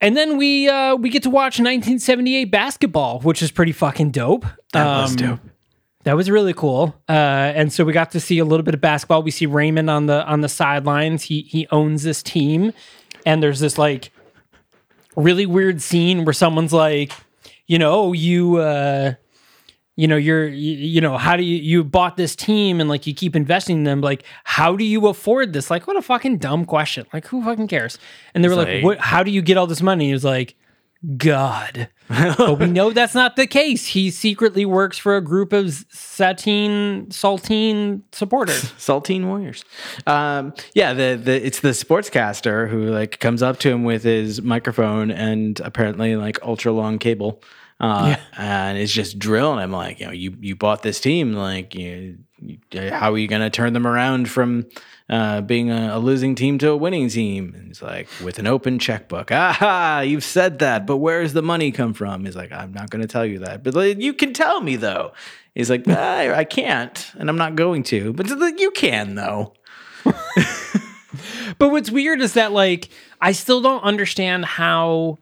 [0.00, 4.46] and then we uh we get to watch 1978 basketball, which is pretty fucking dope.
[4.72, 5.40] That was Um, dope.
[6.04, 6.94] That was really cool.
[7.08, 9.22] Uh, and so we got to see a little bit of basketball.
[9.22, 11.24] We see Raymond on the on the sidelines.
[11.24, 12.72] He he owns this team,
[13.26, 14.10] and there's this like
[15.16, 17.12] really weird scene where someone's like,
[17.66, 19.14] you know, you uh,
[19.96, 23.06] you know, you're you, you know, how do you you bought this team and like
[23.06, 24.00] you keep investing in them?
[24.02, 25.70] Like, how do you afford this?
[25.70, 27.06] Like, what a fucking dumb question.
[27.14, 27.98] Like, who fucking cares?
[28.34, 28.98] And they were like, like- what?
[28.98, 30.06] How do you get all this money?
[30.08, 30.54] He was like.
[31.16, 31.88] God.
[32.08, 33.86] but we know that's not the case.
[33.86, 38.62] He secretly works for a group of Satine Saltine supporters.
[38.78, 39.64] Saltine Warriors.
[40.06, 44.42] Um, yeah, the, the it's the sportscaster who like comes up to him with his
[44.42, 47.42] microphone and apparently like ultra long cable,
[47.80, 51.74] uh, and is just drilling him like, you know, you you bought this team, like,
[51.74, 52.58] you, you
[52.90, 54.66] how are you gonna turn them around from
[55.08, 57.54] uh, being a, a losing team to a winning team?
[57.56, 59.30] And he's like, with an open checkbook.
[59.30, 62.24] Aha, you've said that, but where does the money come from?
[62.24, 65.12] He's like, I'm not gonna tell you that, but like, you can tell me though.
[65.54, 69.54] He's like, I, I can't, and I'm not going to, but like, you can though.
[71.58, 72.88] But what's weird is that like
[73.20, 75.18] I still don't understand how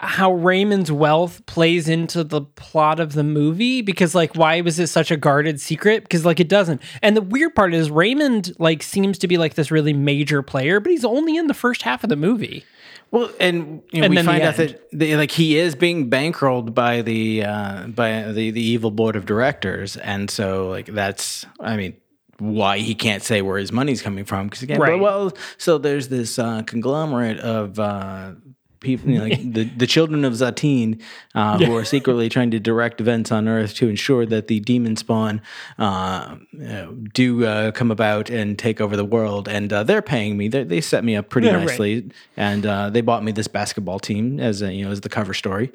[0.00, 3.82] how Raymond's wealth plays into the plot of the movie?
[3.82, 6.02] Because like why was it such a guarded secret?
[6.04, 6.80] Because like it doesn't.
[7.02, 10.80] And the weird part is Raymond like seems to be like this really major player
[10.80, 12.64] but he's only in the first half of the movie.
[13.10, 16.74] Well, and, you know, And we find out that the, like he is being bankrolled
[16.74, 21.76] by the uh, by the the evil board of directors, and so like that's I
[21.76, 21.96] mean
[22.38, 24.48] why he can't say where his money's coming from.
[24.48, 25.00] Because again, Right.
[25.00, 27.78] well, well, so there's this uh, conglomerate of.
[27.78, 28.32] Uh,
[28.80, 31.00] People you know, like the, the children of Zatine,
[31.34, 34.96] uh, who are secretly trying to direct events on Earth to ensure that the demon
[34.96, 35.40] spawn
[35.78, 40.02] uh, you know, do uh, come about and take over the world, and uh, they're
[40.02, 40.48] paying me.
[40.48, 41.66] They, they set me up pretty Yeah, right.
[41.66, 45.08] nicely, and uh, they bought me this basketball team as a, you know as the
[45.08, 45.72] cover story.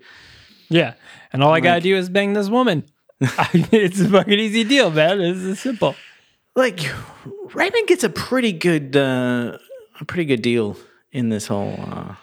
[0.69, 0.93] yeah.
[1.31, 2.83] And all I gotta do is bang this woman.
[3.53, 5.19] It's a fucking easy deal man.
[5.21, 5.95] It's simple.
[6.55, 6.79] Like
[7.53, 9.57] Raymond gets a pretty good uh,
[9.99, 10.77] a pretty good deal
[11.11, 12.15] in this whole uh,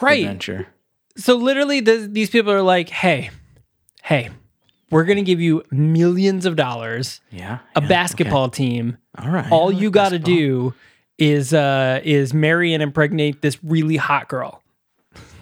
[0.00, 0.22] right.
[0.22, 0.68] adventure.
[1.16, 3.30] so literally the, these people are like hey
[4.02, 4.30] hey
[4.90, 8.98] we're gonna give you millions of dollars Yeah, a yeah, basketball team.
[9.18, 10.74] All right, all like you got to do
[11.18, 14.62] is uh is marry and impregnate this really hot girl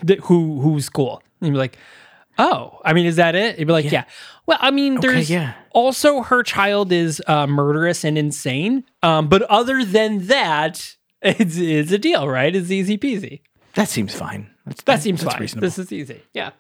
[0.02, 1.22] that, who who's cool.
[1.40, 1.76] And you'd be like
[2.38, 3.58] oh i mean is that it?
[3.58, 4.04] You'd be like yeah,
[4.46, 5.52] well i mean there's yeah.
[5.72, 11.92] also her child is uh, murderous and insane um but other than that it's it's
[11.92, 12.56] a deal right?
[12.56, 13.40] It's easy peasy
[13.74, 14.50] That seems fine.
[14.66, 15.66] That's, that seems that's fine reasonable.
[15.66, 16.50] this is easy yeah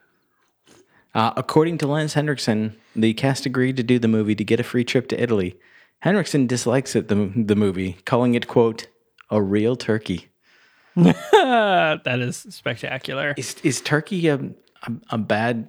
[1.14, 4.62] Uh, according to Lance Henriksen, the cast agreed to do the movie to get a
[4.64, 5.58] free trip to Italy.
[6.00, 8.86] Henriksen dislikes it, the, the movie, calling it, quote,
[9.30, 10.28] a real turkey.
[10.96, 15.68] that is spectacular Is, is turkey a, a, a bad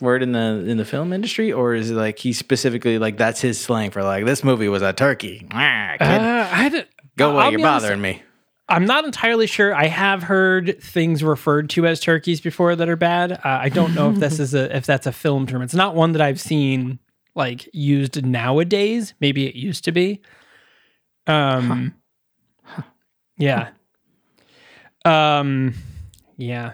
[0.00, 1.52] word in the in the film industry?
[1.52, 4.82] Or is it like he specifically, like, that's his slang for, like, this movie was
[4.82, 5.46] a turkey?
[5.50, 6.84] Ah, uh, I
[7.16, 8.22] Go away, I'll you're be honest, bothering me.
[8.68, 9.74] I'm not entirely sure.
[9.74, 13.32] I have heard things referred to as turkeys before that are bad.
[13.32, 15.62] Uh, I don't know if this is a if that's a film term.
[15.62, 16.98] It's not one that I've seen
[17.34, 19.14] like used nowadays.
[19.20, 20.20] Maybe it used to be.
[21.26, 21.94] Um,
[23.38, 23.70] yeah.
[25.04, 25.74] Um,
[26.36, 26.72] yeah.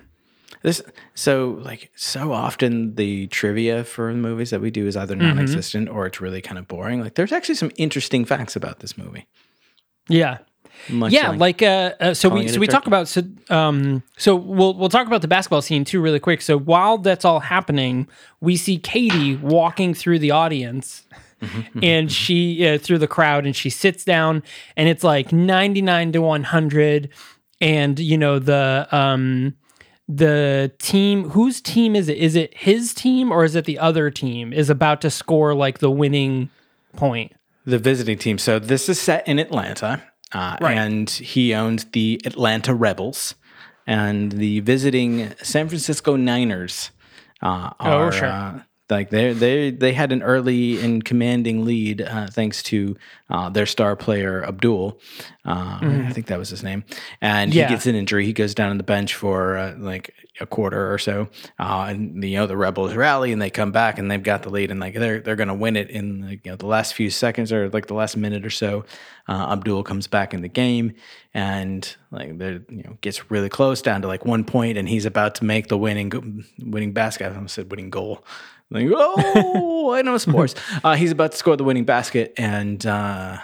[0.62, 0.82] This
[1.14, 6.06] so like so often the trivia for movies that we do is either non-existent or
[6.06, 7.00] it's really kind of boring.
[7.00, 9.26] Like there's actually some interesting facts about this movie.
[10.08, 10.38] Yeah.
[10.88, 14.74] Much yeah, like, uh, uh, so we so we talk about so um so we'll
[14.74, 16.42] we'll talk about the basketball scene too really quick.
[16.42, 18.08] So while that's all happening,
[18.40, 21.04] we see Katie walking through the audience.
[21.82, 24.42] and she uh, through the crowd and she sits down
[24.78, 27.10] and it's like 99 to 100
[27.60, 29.54] and you know the um
[30.08, 34.10] the team whose team is it is it his team or is it the other
[34.10, 36.48] team is about to score like the winning
[36.96, 37.30] point
[37.64, 38.38] the visiting team.
[38.38, 40.02] So this is set in Atlanta,
[40.34, 40.76] uh, Right.
[40.76, 43.34] and he owns the Atlanta Rebels,
[43.86, 46.90] and the visiting San Francisco Niners
[47.42, 48.06] uh, are.
[48.06, 48.28] Oh, sure.
[48.28, 52.96] uh, like they they they had an early and commanding lead uh, thanks to
[53.30, 55.00] uh, their star player Abdul,
[55.46, 56.84] uh, I think that was his name,
[57.22, 57.58] and Mm-hmm.
[57.58, 57.68] Yeah.
[57.68, 58.26] he gets an injury.
[58.26, 61.28] He goes down on the bench for uh, like a quarter or so,
[61.60, 64.50] uh, and you know the rebels rally and they come back and they've got the
[64.50, 67.08] lead and like they're they're gonna win it in like, you know the last few
[67.08, 68.84] seconds or like the last minute or so.
[69.28, 70.94] Uh, Abdul comes back in the game
[71.32, 75.04] and like they you know gets really close down to like one point and he's
[75.06, 77.30] about to make the winning winning basket.
[77.30, 78.24] I almost said winning goal.
[78.70, 80.56] Like oh, I know sports.
[80.82, 83.38] Uh, he's about to score the winning basket and uh,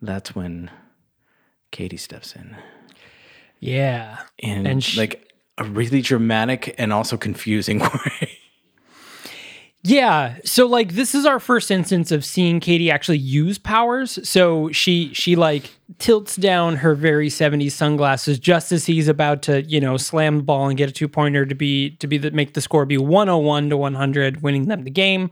[0.00, 0.70] that's when
[1.72, 2.56] Katie steps in
[3.58, 5.29] yeah in And sh- like
[5.60, 8.38] a really dramatic and also confusing way.
[9.82, 14.18] Yeah, so like this is our first instance of seeing Katie actually use powers.
[14.28, 19.62] So she she like tilts down her very 70s sunglasses just as he's about to,
[19.62, 22.52] you know, slam the ball and get a two-pointer to be to be the make
[22.52, 25.30] the score be 101 to 100, winning them the game.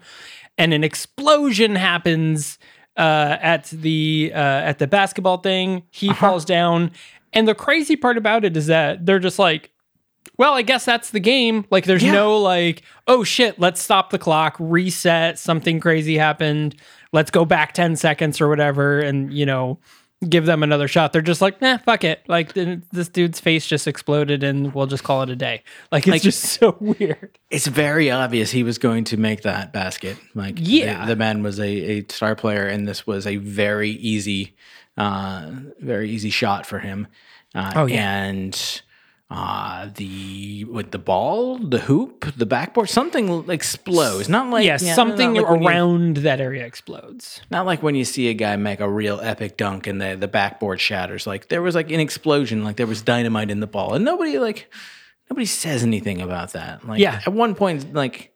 [0.56, 2.58] And an explosion happens
[2.96, 5.82] uh, at the uh, at the basketball thing.
[5.90, 6.92] He falls down.
[7.34, 9.70] And the crazy part about it is that they're just like
[10.37, 11.64] well, I guess that's the game.
[11.70, 12.12] Like, there's Yeah.
[12.12, 16.76] no like, oh shit, let's stop the clock, reset, something crazy happened,
[17.12, 19.78] let's go back 10 seconds or whatever, and, you know,
[20.28, 21.12] give them another shot.
[21.12, 22.22] They're just like, nah, fuck it.
[22.26, 25.62] Like, th- this dude's face just exploded and we'll just call it a day.
[25.92, 27.38] Like, it's Like- just so weird.
[27.50, 30.16] it's very obvious he was going to make that basket.
[30.35, 31.00] Like, Yeah.
[31.02, 31.66] the, the man was a,
[32.00, 34.57] a star player, and this was a very easy,
[34.96, 35.50] uh,
[35.81, 37.07] very easy shot for him.
[37.54, 38.24] Uh, Oh, yeah.
[38.24, 38.83] and
[39.30, 44.28] uh, the with the ball, the hoop, the backboard, something explodes.
[44.28, 47.42] Not like yeah, something like when you- around that area explodes.
[47.50, 50.28] Not like when you see a guy make a real epic dunk and the the
[50.28, 51.26] backboard shatters.
[51.26, 54.38] Like there was like an explosion, like there was dynamite in the ball, and nobody
[54.38, 54.70] like
[55.30, 56.86] nobody says anything about that.
[56.88, 57.20] Like Yeah.
[57.26, 58.32] at one point, like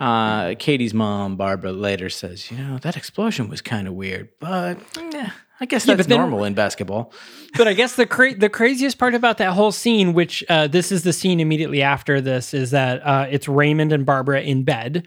[0.00, 4.76] uh, Katie's mom Barbara later says, you know, that explosion was kind of weird, but
[5.12, 5.30] yeah,
[5.62, 7.12] I guess Yeah, that's then- normal in basketball.
[7.56, 10.90] but I guess the cra- the craziest part about that whole scene, which uh, this
[10.90, 15.06] is the scene immediately after this, is that uh, it's Raymond and Barbara in bed,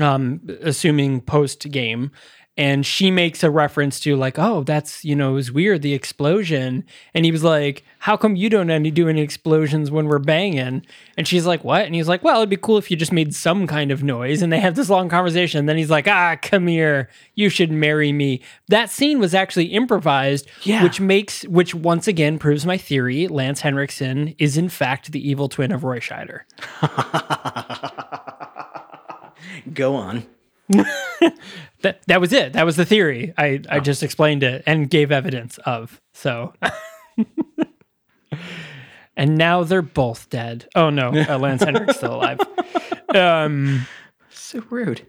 [0.00, 2.10] um, assuming post game,
[2.56, 5.94] and she makes a reference to like, oh, that's you know, it was weird the
[5.94, 6.84] explosion,
[7.14, 10.84] and he was like, how come you don't any do any explosions when we're banging?
[11.16, 11.86] And she's like, what?
[11.86, 14.42] And he's like, well, it'd be cool if you just made some kind of noise.
[14.42, 15.60] And they have this long conversation.
[15.60, 18.42] And then he's like, ah, come here, you should marry me.
[18.68, 20.82] That scene was actually improvised, Yeah.
[20.82, 25.48] which makes which once again proves my theory lance henriksen is in fact the evil
[25.48, 26.40] twin of roy scheider
[29.72, 30.26] Go on.
[31.82, 35.10] that that was it that was the theory i i just explained it and gave
[35.12, 36.52] evidence of so
[39.16, 42.38] and now they're both dead oh no uh, lance henrik's still alive
[43.14, 43.86] um
[44.30, 45.02] So rude.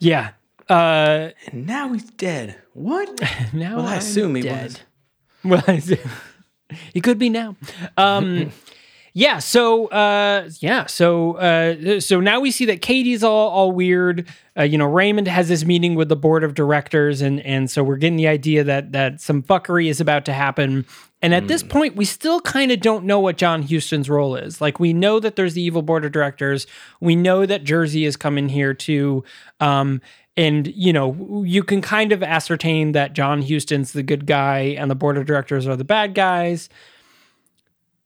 [0.00, 0.30] yeah
[0.68, 2.56] uh And now he's dead.
[2.74, 3.08] What?
[3.52, 4.80] now Well, I I'm assume he dead.
[5.44, 5.60] was.
[5.66, 5.98] Well,
[6.92, 7.56] he could be now.
[7.96, 8.52] Um,
[9.18, 9.40] yeah.
[9.40, 10.86] So, uh, yeah.
[10.86, 14.28] So, uh, so now we see that Katie's all all weird.
[14.56, 17.82] Uh, you know, Raymond has this meeting with the board of directors, and and so
[17.82, 20.86] we're getting the idea that that some fuckery is about to happen.
[21.20, 24.60] And at this point, we still kind of don't know what John Huston's role is.
[24.60, 26.68] Like, we know that there's the evil board of directors.
[27.00, 29.24] We know that Jerzy is coming here too.
[29.58, 30.00] Um,
[30.36, 34.88] and you know, you can kind of ascertain that John Huston's the good guy and
[34.88, 36.68] the board of directors are the bad guys.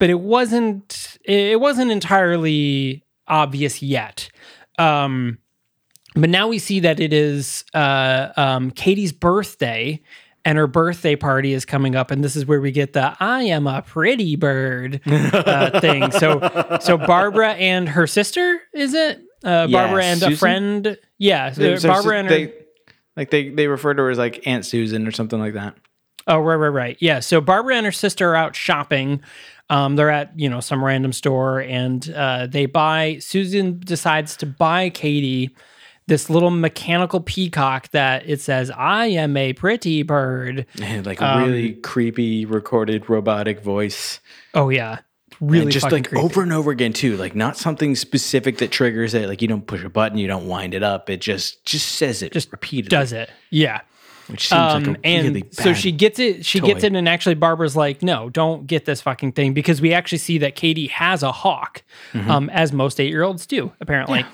[0.03, 1.17] But it wasn't.
[1.25, 4.31] It wasn't entirely obvious yet.
[4.77, 5.39] Um,
[6.17, 10.01] but now we see that it is uh, um, Katie's birthday,
[10.45, 13.45] and her birthday party is coming up, and this is where we get the "I
[13.45, 16.11] am a pretty bird" uh, thing.
[16.11, 19.19] So, so Barbara and her sister is it?
[19.45, 20.99] Uh, Yeah, Barbara and a friend.
[21.19, 22.35] Yeah, So- uh, so- Barbara and her.
[22.35, 22.53] they,
[23.17, 25.77] like they they refer to her as like Aunt Susan or something like that.
[26.27, 26.97] Oh, right, right, right.
[27.01, 27.21] Yeah.
[27.21, 29.23] So Barbara and her sister are out shopping.
[29.71, 33.19] Um, they're at you know some random store, and uh, they buy.
[33.21, 35.55] Susan decides to buy Katie
[36.07, 40.67] this little mechanical peacock that it says, I am a pretty bird.
[40.81, 44.21] And like a really creepy recorded robotic voice.
[44.55, 44.99] Oh, yeah.
[45.41, 46.23] Really and just like creepy.
[46.25, 47.17] over and over again too.
[47.17, 49.29] Like not something specific that triggers it.
[49.29, 51.09] Like you don't push a button, you don't wind it up.
[51.11, 52.97] It just just says it Just repeatedly.
[52.97, 53.31] does it.
[53.51, 53.81] Yeah.
[54.33, 55.55] Which seems Um, like a and really bad.
[55.55, 56.45] so she gets it.
[56.45, 59.93] She gets it, and actually, Barbara's like, "No, don't get this fucking thing," because we
[59.95, 62.31] actually see that Katie has a hawk, Mm-hmm.
[62.31, 64.25] um, as most eight year olds do, apparently.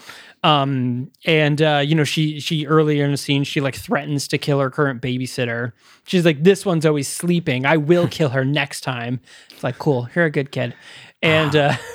[0.44, 4.38] Um, and uh, you know, she she earlier in the scene, she like threatens to
[4.38, 5.72] kill her current babysitter.
[6.06, 7.66] She's like, "This one's always sleeping.
[7.66, 9.20] I will kill her next time."
[9.50, 10.74] It's like, cool, you're a good kid.
[11.22, 11.74] And uh,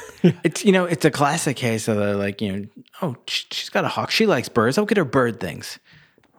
[0.43, 2.65] It's you know it's a classic case of the, like you know
[3.01, 5.79] oh she's got a hawk she likes birds I'll get her bird things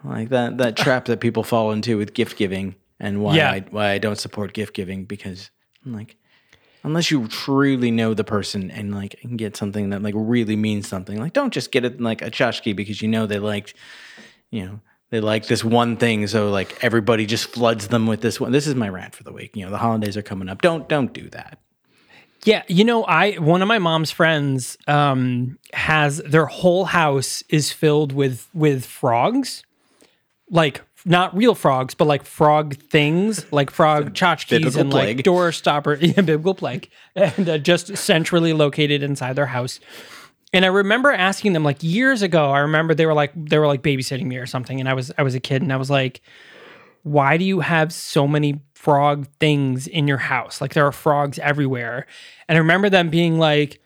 [0.05, 3.50] like that that trap that people fall into with gift giving and why Yeah.
[3.50, 5.50] I why I don't support gift giving because
[5.84, 6.16] I'm like
[6.82, 10.86] unless you truly know the person and like can get something that like really means
[10.86, 13.74] something like don't just get it like a tchotchke because you know they liked
[14.50, 14.80] you know
[15.11, 16.26] they like this one thing.
[16.26, 18.50] So like everybody just floods them with this one.
[18.50, 19.55] This is my rant for the week.
[19.55, 20.61] You know the holidays are coming up.
[20.61, 21.61] Don't don't do that.
[22.42, 27.70] Yeah, you know, I one of my mom's friends um has their whole house is
[27.70, 29.62] filled with with frogs.
[30.51, 35.22] Like not real frogs, but like frog things, like frog tchotchkes and like plague.
[35.24, 39.80] door stopper, yeah, biblical plague, and uh, just centrally located inside their house.
[40.53, 42.51] And I remember asking them like years ago.
[42.51, 45.12] I remember they were like they were like babysitting me or something, and I was
[45.18, 46.20] I was a kid, and I was like,
[47.03, 50.61] why do you have so many frog things in your house?
[50.61, 52.07] Like there are frogs everywhere.
[52.49, 53.80] And I remember them being like,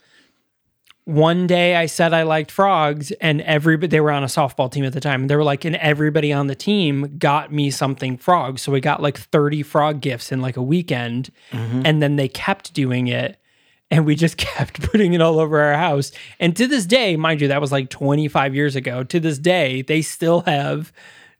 [1.08, 4.84] one day I said I liked frogs, and everybody they were on a softball team
[4.84, 5.22] at the time.
[5.22, 8.58] And they were like, and everybody on the team got me something frog.
[8.58, 11.30] So we got like 30 frog gifts in like a weekend.
[11.50, 11.80] Mm-hmm.
[11.86, 13.40] And then they kept doing it.
[13.90, 16.12] And we just kept putting it all over our house.
[16.38, 19.02] And to this day, mind you, that was like 25 years ago.
[19.04, 20.92] To this day, they still have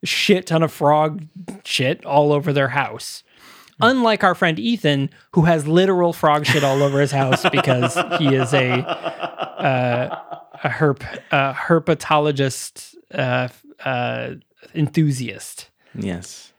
[0.02, 1.26] shit ton of frog
[1.66, 3.22] shit all over their house.
[3.80, 8.34] Unlike our friend Ethan, who has literal frog shit all over his house because he
[8.34, 13.48] is a uh, a herp a herpetologist uh,
[13.84, 14.34] uh,
[14.74, 15.70] enthusiast.
[15.94, 16.52] yes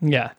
[0.00, 0.32] Yeah.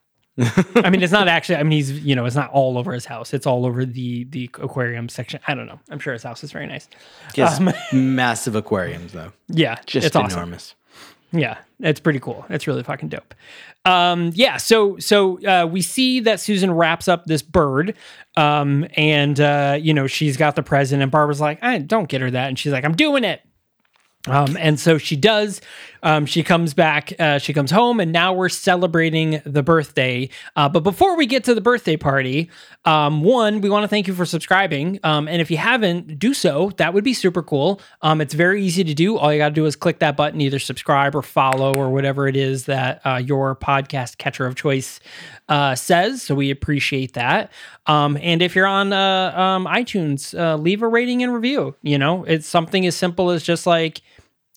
[0.76, 1.58] I mean, it's not actually.
[1.58, 3.36] I mean, he's you know, it's not all over his house.
[3.36, 5.40] It's all over the the aquarium section.
[5.48, 5.80] I don't know.
[5.92, 6.90] I'm sure his house is very nice.
[7.36, 7.60] Yes,
[7.94, 10.56] massive aquariums though, Yeah, just it's awesome.
[11.34, 12.46] Yeah, it's pretty cool.
[12.50, 13.34] It's really fucking dope.
[13.86, 17.96] Um, yeah, so so uh, we see that Susan wraps up this bird,
[18.38, 22.22] um, and uh, you know she's got the present, and Barbara's like, "I don't get
[22.22, 23.42] her that," and she's like, "I'm doing it."
[24.28, 25.60] Um, and so she does.
[26.04, 27.14] Um, she comes back.
[27.18, 30.30] Uh, she comes home, and now we're celebrating the birthday.
[30.56, 32.52] Uh, but before we get to the birthday party,
[32.86, 35.00] um, one, we want to thank you for subscribing.
[35.04, 36.72] Um, and if you haven't, do so.
[36.78, 37.82] That would be super cool.
[38.02, 39.18] Um, it's very easy to do.
[39.18, 42.28] All you got to do is click that button, either subscribe or follow or whatever
[42.28, 45.00] it is that uh, your podcast catcher of choice
[45.48, 46.22] uh, says.
[46.22, 47.52] So we appreciate that.
[47.86, 51.76] Um, and if you're on uh, um, iTunes, uh, leave a rating and review.
[51.82, 54.02] You know, it's something as simple as just like,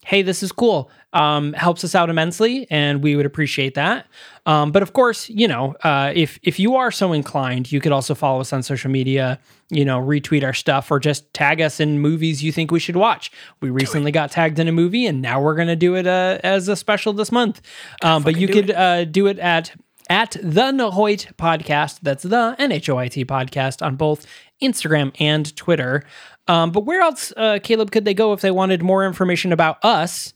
[0.06, 0.88] hey, this is cool.
[1.12, 4.06] Um, helps us out immensely, and we would appreciate that.
[4.44, 7.90] Um, but of course, you know, uh, if if you are so inclined, you could
[7.90, 9.40] also follow us on social media.
[9.68, 12.94] You know, retweet our stuff or just tag us in movies you think we should
[12.94, 13.32] watch.
[13.60, 16.68] We recently got tagged in a movie, and now we're gonna do it uh, as
[16.68, 17.60] a special this month.
[18.02, 19.74] Um, but you could uh, do it at
[20.08, 21.98] at the Nahoit podcast.
[22.02, 24.24] That's the N H O I T podcast on both
[24.62, 26.04] Instagram and Twitter.
[26.48, 29.84] Um, but where else, uh, Caleb, could they go if they wanted more information about
[29.84, 30.32] us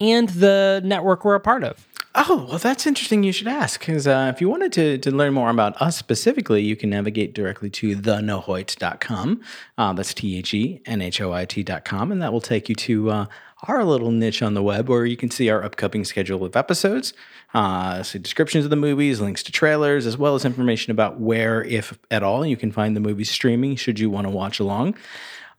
[0.00, 1.86] and the network we're a part of?
[2.14, 3.22] Oh, well, that's interesting.
[3.22, 6.62] You should ask because uh, if you wanted to, to learn more about us specifically,
[6.62, 9.40] you can navigate directly to thenhoit.com.
[9.78, 12.74] Uh, that's T H E N H O I T.com, and that will take you
[12.74, 13.26] to uh,
[13.62, 17.14] our little niche on the web where you can see our upcoming schedule of episodes,
[17.54, 21.64] uh, see descriptions of the movies, links to trailers, as well as information about where,
[21.64, 24.96] if at all, you can find the movies streaming should you want to watch along.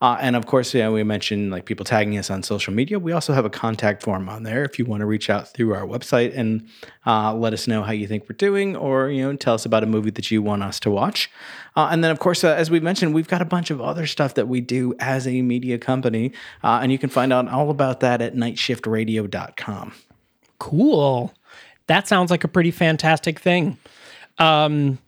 [0.04, 3.00] Uh, and of course, yeah, we mentioned like people tagging us on social media.
[3.00, 5.74] We also have a contact form on there if you want to reach out through
[5.74, 6.68] our website and
[7.08, 9.82] uh, let us know how you think we're doing, or you know, tell us about
[9.82, 11.32] a movie that you want us to watch.
[11.78, 14.06] Uh, and then, of course, uh, as we mentioned, we've got a bunch of other
[14.06, 16.34] stuff that we do as a media company,
[16.66, 19.94] uh, and you can find out all about that at nightshiftradio.com.
[20.60, 21.34] Cool.
[21.88, 23.78] That sounds like a pretty fantastic thing.
[24.38, 25.00] Um,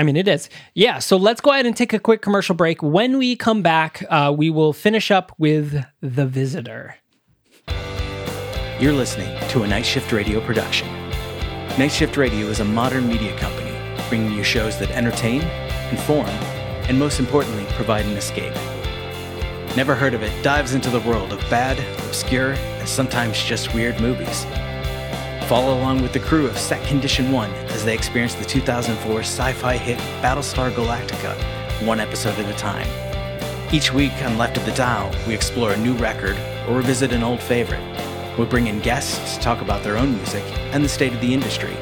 [0.00, 0.48] I mean, it is.
[0.72, 0.98] Yeah.
[0.98, 2.82] So let's go ahead and take a quick commercial break.
[2.82, 6.96] When we come back, uh, we will finish up with The Visitor.
[8.80, 10.88] You're listening to a Night Shift Radio production.
[11.78, 13.76] Night Shift Radio is a modern media company
[14.08, 15.42] bringing you shows that entertain,
[15.90, 16.30] inform,
[16.88, 18.54] and most importantly, provide an escape.
[19.76, 24.00] Never Heard of It dives into the world of bad, obscure, and sometimes just weird
[24.00, 24.46] movies.
[25.50, 29.52] Follow along with the crew of Set Condition 1 as they experience the 2004 sci
[29.54, 31.34] fi hit Battlestar Galactica,
[31.84, 32.86] one episode at a time.
[33.74, 36.36] Each week on Left of the Dial, we explore a new record
[36.68, 37.82] or revisit an old favorite.
[38.38, 41.34] We bring in guests to talk about their own music and the state of the
[41.34, 41.74] industry.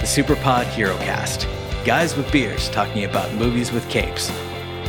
[0.00, 1.46] The Superpod Hero Cast
[1.84, 4.32] guys with beers talking about movies with capes.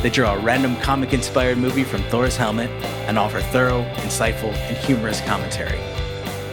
[0.02, 2.70] They draw a random comic inspired movie from Thor's helmet
[3.06, 5.78] and offer thorough, insightful, and humorous commentary.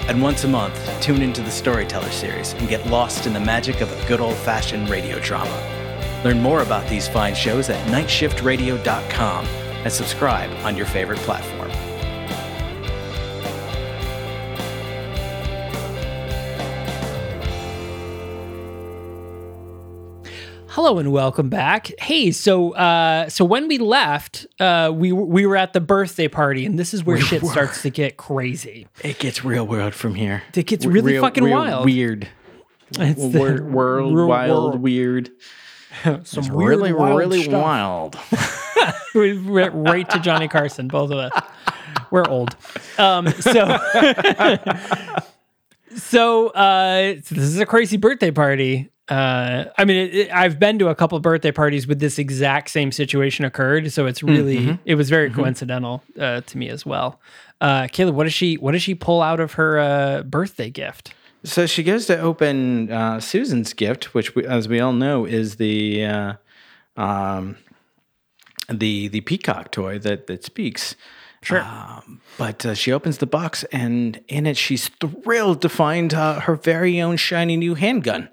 [0.08, 3.82] And once a month, tune into the Storyteller series and get lost in the magic
[3.82, 6.22] of a good old fashioned radio drama.
[6.24, 11.55] Learn more about these fine shows at nightshiftradio.com and subscribe on your favorite platform.
[20.76, 21.90] Hello and welcome back.
[22.00, 26.66] Hey, so uh, so when we left, uh, we we were at the birthday party,
[26.66, 28.86] and this is where shit starts to get crazy.
[29.02, 30.44] It gets real world from here.
[30.54, 31.86] It gets really Real- fucking real wild.
[31.86, 32.28] Weird.
[33.00, 34.82] It's the Wor- world, real wild, world.
[34.82, 35.30] weird.
[36.04, 37.54] Some It's weird, really, wild really stuff.
[37.64, 38.18] wild.
[39.16, 41.44] we went right to Johnny Carson, both of us.
[42.12, 42.54] We're old.
[42.98, 43.78] Um, so,
[45.96, 48.90] so, uh, so this is a crazy birthday party.
[49.08, 52.70] Uh, I mean, it, it- I've been to a couple birthday parties with this exact
[52.72, 57.20] same situation occurred, so it's really it was very coincidental uh, to me as well.
[57.62, 61.14] Uh, Kayla, what does she what does she pull out of her uh, birthday gift?
[61.44, 65.58] So she goes to open uh, Susan's gift, which, we, as we all know, is
[65.58, 66.34] the uh,
[66.98, 67.58] um,
[68.68, 70.96] the the peacock toy that that speaks.
[71.44, 71.62] Sure.
[71.62, 76.40] Um, but uh, she opens the box, and in it, she's thrilled to find uh,
[76.40, 78.30] her very own shiny new handgun.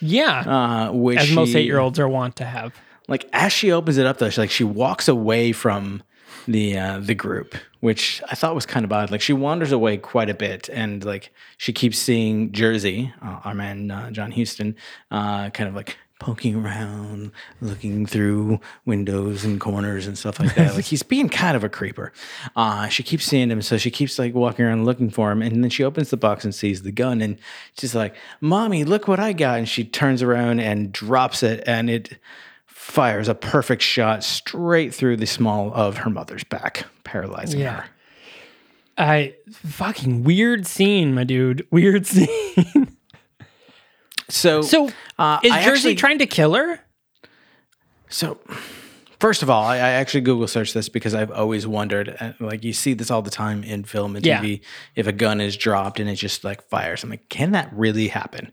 [0.00, 0.40] Yeah,
[0.88, 2.72] Uh, which as most she- eight year olds are wont to have.
[3.08, 6.02] like as she opens it up though she like she walks away from
[6.48, 9.96] the uh the group which i thought was kind of odd like she wanders away
[9.98, 14.74] quite a bit and like she keeps seeing jerzy uh, our man uh, john huston
[15.10, 20.74] uh kind of like poking around looking through windows and corners and stuff like that
[20.74, 22.12] like he's being kind of a creeper
[22.56, 25.62] uh she keeps seeing him so she keeps like walking around looking for him and
[25.62, 27.36] then she opens the box and sees the gun and
[27.78, 31.90] she's like mommy look what i got and she turns around and drops it and
[31.90, 32.16] it
[32.66, 37.80] fires a perfect shot straight through the small of her mother's back, paralyzing Yeah.
[37.80, 37.84] her.
[38.98, 41.66] I fucking weird scene, my dude.
[41.70, 42.94] Weird scene.
[44.28, 46.80] So, So uh, is I Jerzy actually- trying to kill her?
[48.08, 48.38] So,
[49.18, 52.16] first of all, I, I actually Google searched this because I've always wondered.
[52.20, 54.40] uh, Like you see this all the time in film and Yeah.
[54.40, 54.60] TV.
[54.94, 58.08] If a gun is dropped and it just like fires, I'm like, can that really
[58.08, 58.52] happen?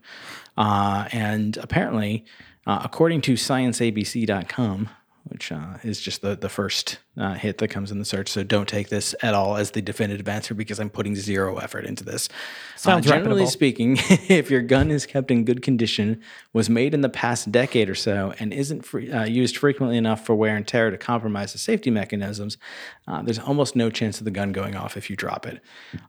[0.56, 2.24] Uh, and apparently,
[2.66, 4.88] uh, according to ScienceABC.com,
[5.24, 8.42] which uh, is just the the first uh, hit that comes in the search, so
[8.42, 12.04] don't take this at all as the definitive answer because I'm putting zero effort into
[12.04, 12.28] this.
[12.76, 13.50] Sounds uh, generally reputable.
[13.50, 13.96] speaking,
[14.28, 16.20] if your gun is kept in good condition,
[16.52, 20.24] was made in the past decade or so, and isn't free, uh, used frequently enough
[20.24, 22.58] for wear and tear to compromise the safety mechanisms,
[23.06, 25.60] uh, there's almost no chance of the gun going off if you drop it.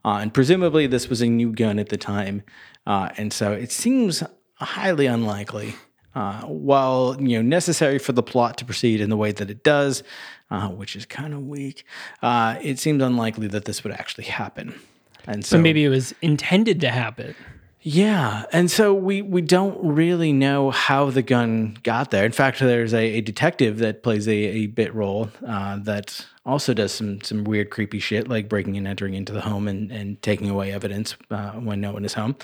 [0.03, 2.43] Uh, and presumably, this was a new gun at the time,
[2.87, 4.23] uh, and so it seems
[4.55, 5.75] highly unlikely.
[6.15, 9.63] Uh, while you know necessary for the plot to proceed in the way that it
[9.63, 10.03] does,
[10.51, 11.85] uh, which is kind of weak,
[12.21, 14.79] uh, it seems unlikely that this would actually happen.
[15.25, 17.33] And so, So maybe it was intended to happen.
[17.81, 22.25] yeah, and so we we don't really know how the gun got there.
[22.25, 26.73] In fact, there's a, a detective that plays a, a bit role uh, that also
[26.73, 30.21] does some some weird, creepy shit, like breaking and entering into the home and, and
[30.21, 32.35] taking away evidence uh, when no one is home.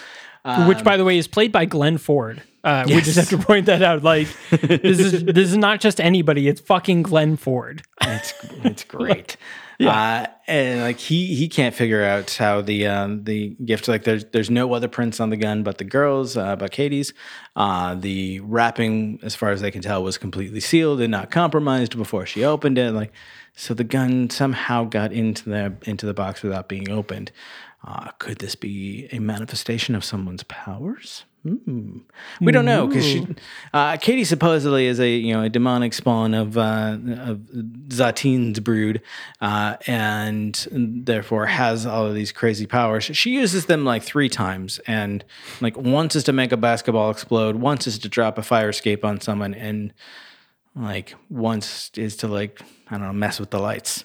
[0.68, 2.42] Which by the way is played by Glenn Ford.
[2.64, 4.04] Uh, We just have to point that out.
[4.04, 7.84] Like this is this is not just anybody; it's fucking Glenn Ford.
[8.02, 8.34] It's
[8.64, 9.38] it's great.
[9.82, 14.26] Uh, and like he he can't figure out how the um, the gift like there's
[14.26, 17.14] there's no other prints on the gun but the girls uh, but Katie's.
[17.56, 21.98] Uh, the wrapping, as far as they can tell, was completely sealed and not compromised
[21.98, 22.92] before she opened it.
[22.92, 23.12] Like
[23.56, 27.32] so, the gun somehow got into the into the box without being opened.
[27.86, 31.24] Uh, could this be a manifestation of someone's powers?
[31.44, 32.00] Hmm.
[32.42, 33.26] We don't know because
[33.74, 37.38] uh, Katie supposedly is a you know a demonic spawn of uh, of
[37.88, 39.02] Sateen's brood,
[39.40, 43.06] uh, and therefore has all of these crazy powers.
[43.06, 45.24] She uses them like three times, and
[45.62, 49.06] like once is to make a basketball explode, once is to drop a fire escape
[49.06, 49.94] on someone, and
[50.76, 54.04] like once is to like I don't know mess with the lights.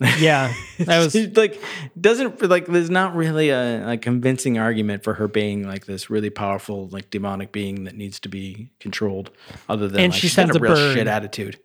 [0.00, 1.60] Yeah, that was like
[1.98, 6.28] doesn't like there's not really a, a convincing argument for her being like this really
[6.28, 9.30] powerful like demonic being that needs to be controlled
[9.68, 10.94] other than And like, she she's got a a real bird.
[10.96, 11.58] shit attitude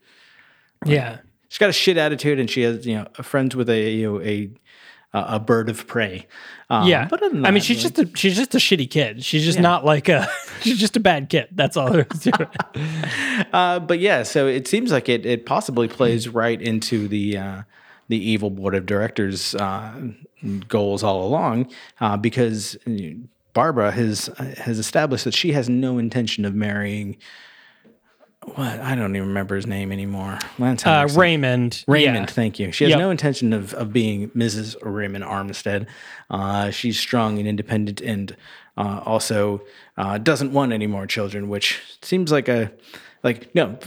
[0.85, 1.19] yeah.
[1.49, 4.21] she's got a shit attitude and she has you know friends with a you know
[4.21, 4.49] a
[5.13, 6.27] a, a bird of prey.
[6.69, 9.23] Um, yeah, but than I mean, she's like- just a, she's just a shitty kid.
[9.25, 10.27] She's just not like a
[10.61, 11.49] she's just a bad kid.
[11.51, 13.47] That's all there is to it.
[13.53, 17.61] Uh, but yeah, so it seems like it it possibly plays right into the uh,
[18.11, 19.91] the evil board of directors uh,
[20.67, 22.77] goals all along, uh, because
[23.53, 27.17] Barbara has has established that she has no intention of marrying.
[28.55, 30.39] What I don't even remember his name anymore.
[30.57, 31.83] Lance Uh, Raymond.
[31.87, 32.33] Raymond, yeah.
[32.33, 32.71] thank you.
[32.71, 32.99] She has Yep.
[32.99, 34.75] no intention of, of being Mrs.
[34.81, 35.85] Raymond Armstead.
[36.29, 38.35] Uh, she's strong and independent and
[38.77, 39.61] uh, also
[39.95, 42.71] uh, doesn't want any more children, which seems like a,
[43.21, 43.77] like, no,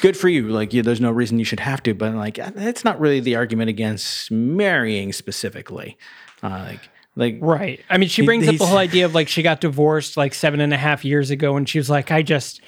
[0.00, 0.48] good for you.
[0.48, 3.36] Like, you, there's no reason you should have to, but like, that's not really the
[3.36, 5.96] argument against marrying specifically.
[6.42, 6.80] Uh, like,
[7.14, 7.80] like, Right.
[7.90, 10.60] I mean, she brings up the whole idea of like she got divorced like seven
[10.60, 12.60] and a half years ago, and she was like, I just,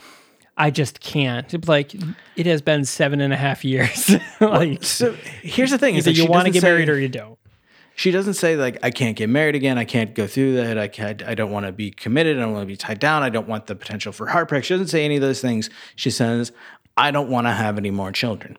[0.56, 1.66] I just can't.
[1.66, 1.94] Like,
[2.36, 4.14] it has been seven and a half years.
[4.40, 5.12] like, so
[5.42, 7.38] here's the thing: is that you want to get say- married or you don't.
[7.96, 9.78] she doesn't say like I can't get married again.
[9.78, 10.76] I can't go through that.
[10.78, 11.22] I can't.
[11.22, 12.36] I don't want to be committed.
[12.36, 13.22] I don't want to be tied down.
[13.22, 14.62] I don't want the potential for heartbreak.
[14.64, 15.70] She doesn't say any of those things.
[15.96, 16.52] She says
[16.96, 18.56] I don't want to have any more children,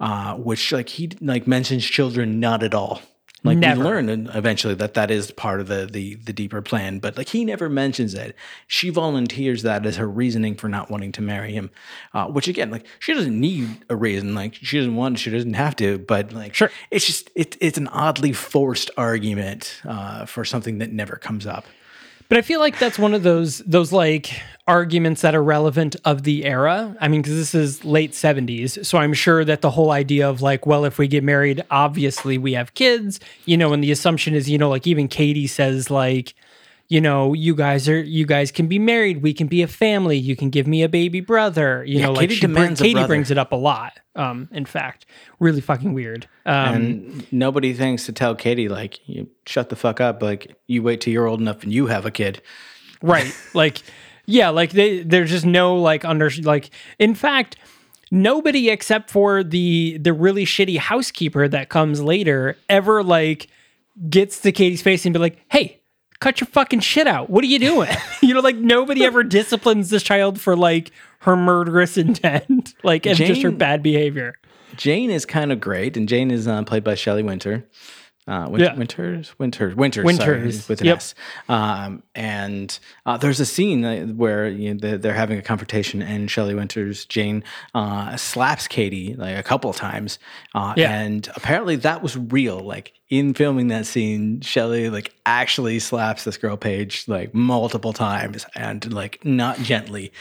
[0.00, 3.00] uh, which like he like mentions children not at all.
[3.46, 3.80] Like Never.
[3.80, 7.28] we learn eventually that that is part of the the the deeper plan, but like
[7.28, 8.34] he never mentions it.
[8.66, 11.70] She volunteers that as her reasoning for not wanting to marry him,
[12.14, 14.34] uh, which again, like she doesn't need a reason.
[14.34, 15.98] Like she doesn't want, she doesn't have to.
[15.98, 16.70] But like, Sure.
[16.90, 21.66] it's just it, it's an oddly forced argument uh, for something that never comes up.
[22.28, 26.22] But I feel like that's one of those those like arguments that are relevant of
[26.22, 26.96] the era.
[27.00, 30.40] I mean, because this is late '70s, so I'm sure that the whole idea of
[30.42, 34.34] like, well, if we get married, obviously we have kids, you know, and the assumption
[34.34, 36.34] is, you know, like even Katie says like.
[36.88, 39.22] You know, you guys are you guys can be married.
[39.22, 40.18] We can be a family.
[40.18, 41.82] You can give me a baby brother.
[41.86, 43.98] You know, like Katie bring- Katie brings it up a lot.
[44.14, 45.06] Um, in fact,
[45.40, 46.28] really fucking weird.
[46.46, 50.22] Um, And nobody thinks to tell Katie like, you shut the fuck up.
[50.22, 52.42] Like you wait till you're old enough and you have a kid.
[53.02, 53.82] right like
[54.24, 57.56] yeah like they there's just no like under like in fact
[58.10, 63.48] nobody except for the the really shitty housekeeper that comes later ever like
[64.08, 65.78] gets to katie's face and be like hey
[66.20, 67.30] cut your fucking shit out.
[67.30, 67.90] What are you doing?
[68.22, 70.90] You know like nobody ever disciplines this child for like
[71.20, 74.36] her murderous intent like and just her bad behavior.
[74.76, 77.64] Jane is kind of great, and Jane is uh, played by Shelley Winter.
[78.26, 78.74] Uh, Win- Yeah.
[78.74, 80.96] Winters, Winters, Winters, Winters, sorry, with an yep.
[80.96, 81.14] S.
[81.48, 86.30] Um, and uh, there's a scene where you know, they're, they're having a confrontation, and
[86.30, 87.44] Shelley Winters, Jane,
[87.74, 90.18] uh, slaps Katie like a couple of times.
[90.54, 90.90] Uh, Yeah.
[90.98, 92.60] And apparently that was real.
[92.60, 98.46] Like in filming that scene, Shelley like actually slaps this girl Paige like multiple times,
[98.54, 100.12] and like not gently.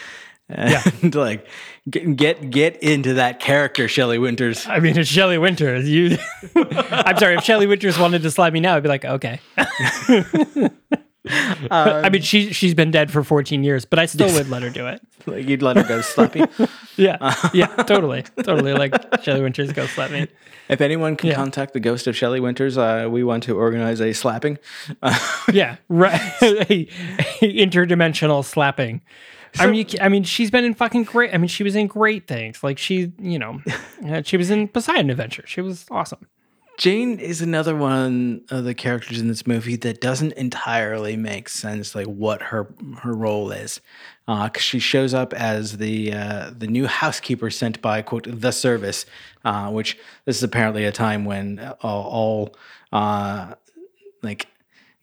[0.50, 1.48] And like
[1.90, 4.68] get, get get into that character, Shelley Winters.
[4.68, 5.90] I mean, it's Shelley Winters.
[5.90, 6.18] You,
[6.56, 7.36] I'm sorry.
[7.36, 9.40] If Shelley Winters wanted to slap me now, I'd be like, okay.
[11.72, 14.70] I mean, she she's been dead for 14 years, but I still would let her
[14.70, 15.02] do it.
[15.26, 16.50] Like you'd let her go slappy.
[16.98, 18.74] Yeah, yeah, totally, totally.
[18.74, 20.28] Like Shelley Winters, go slap me.
[20.68, 21.36] If anyone can Yeah.
[21.36, 24.58] contact the ghost of Shelley Winters, uh, we want to organize a slapping.
[25.50, 26.20] Yeah, right.
[26.42, 26.86] a, a
[27.42, 29.02] interdimensional slapping.
[29.60, 31.34] I mean, you, I mean, she's been in fucking great.
[31.34, 32.64] I mean, she was in great things.
[32.64, 33.62] Like she, you know,
[34.08, 35.44] uh, she was in Poseidon Adventure.
[35.46, 36.28] She was awesome.
[36.80, 41.94] Jane is another one of the characters in this movie that doesn't entirely make sense,
[41.94, 42.74] like what her
[43.04, 43.80] her role is.
[44.28, 48.52] Uh, 'cause she shows up as the uh, the new housekeeper sent by quote the
[48.52, 49.06] service,
[49.46, 52.56] uh, which this is apparently a time when all, all
[52.92, 53.54] uh,
[54.24, 54.48] like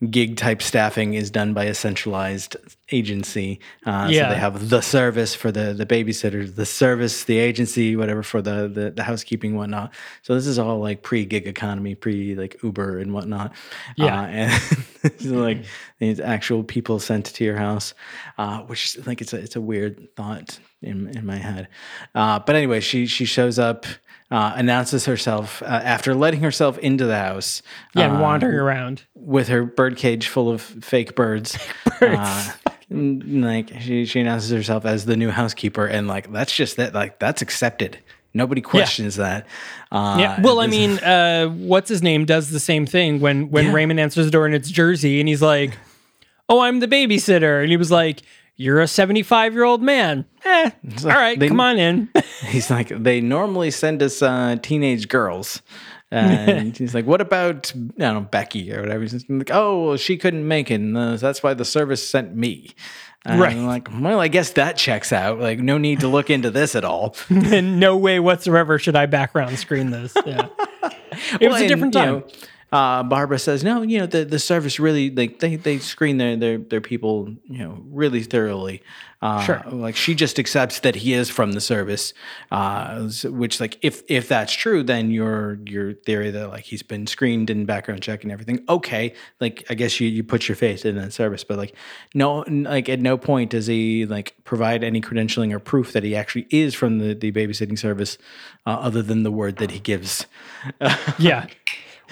[0.09, 2.55] gig type staffing is done by a centralized
[2.91, 3.59] agency.
[3.85, 4.23] Uh, Yeah.
[4.23, 8.41] So they have the service for the the babysitters, the service, the agency, whatever for
[8.41, 9.93] the the, the housekeeping, whatnot.
[10.23, 13.53] So this is all like pre gig economy, pre like Uber and whatnot.
[13.95, 14.21] Yeah.
[14.21, 14.61] Uh, and
[15.03, 15.65] it's like
[15.99, 17.93] these actual people sent to your house,
[18.37, 21.67] uh, which like it's a it's a weird thought in in my head.
[22.15, 23.85] Uh, but anyway, she she shows up.
[24.31, 27.61] Uh, announces herself uh, after letting herself into the house.
[27.93, 29.03] Yeah, and uh, wandering around.
[29.13, 31.57] with her birdcage full of fake birds.
[32.01, 32.51] Uh,
[32.89, 36.93] like she, she announces herself as the new housekeeper, and like that's just that.
[36.93, 37.99] Like that's accepted.
[38.33, 39.45] Nobody questions that.
[39.91, 40.41] Uh, Yeah.
[40.41, 43.73] Well, I mean, uh, what's his name does the same thing when when Yeah.
[43.73, 45.77] Raymond answers the door and it's Jerzy, and he's like,
[46.49, 48.21] "Oh, I'm the babysitter," and he was like.
[48.57, 50.25] You're a 75 year old man.
[50.45, 50.69] Eh,
[51.03, 52.09] all right, they- come on in.
[52.47, 55.61] he's like they normally send us uh, teenage girls.
[56.13, 59.97] And he's like, "What about I don't know Becky or whatever?" He's like, "Oh, well,
[59.97, 60.75] she couldn't make it.
[60.75, 62.71] And, uh, that's why the service sent me."
[63.23, 63.55] And Right.
[63.55, 65.39] I'm like, well, I guess that checks out.
[65.39, 67.15] Like, no need to look into this at all.
[67.29, 70.11] In no way whatsoever should I background screen this.
[70.25, 70.47] Yeah.
[71.39, 72.13] It was a different and, time.
[72.15, 72.27] you know,
[72.71, 76.35] uh, Barbara says, "No, you know the, the service really like they, they screen their,
[76.37, 78.81] their their people you know really thoroughly.
[79.21, 79.61] Uh, Sure.
[79.69, 82.11] Like she just accepts that he is from the service,
[82.49, 87.05] uh, which like if if that's true, then your your theory that like he's been
[87.05, 89.13] screened and background check and everything, okay.
[89.39, 91.75] Like I guess you you put your faith in that service, but like
[92.15, 96.15] no like at no point does he like provide any credentialing or proof that he
[96.15, 98.17] actually is from the the babysitting service,
[98.65, 100.25] uh, other than the word that he gives.
[101.19, 101.45] Yeah.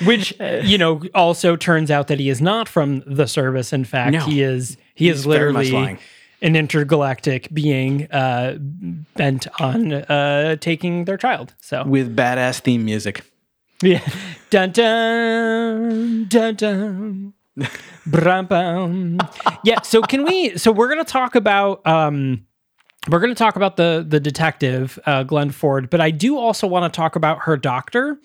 [0.06, 3.74] Which you know also turns out that he is not from the service.
[3.74, 4.20] In fact, No.
[4.22, 5.98] he is he is He's literally
[6.42, 8.58] an intergalactic being uh,
[9.16, 11.54] bent on uh, taking their child.
[11.62, 13.24] So with badass theme music.
[13.84, 14.02] yeah,
[14.50, 17.34] dun dun dun dun.
[18.06, 19.20] Brum, bum.
[19.64, 19.82] Yeah.
[19.82, 20.58] So can we?
[20.58, 21.86] So we're gonna talk about.
[21.86, 22.46] um
[23.10, 26.68] we're going to talk about the the detective uh, Glenn Ford, but I do also
[26.68, 28.20] want to talk about her doctor,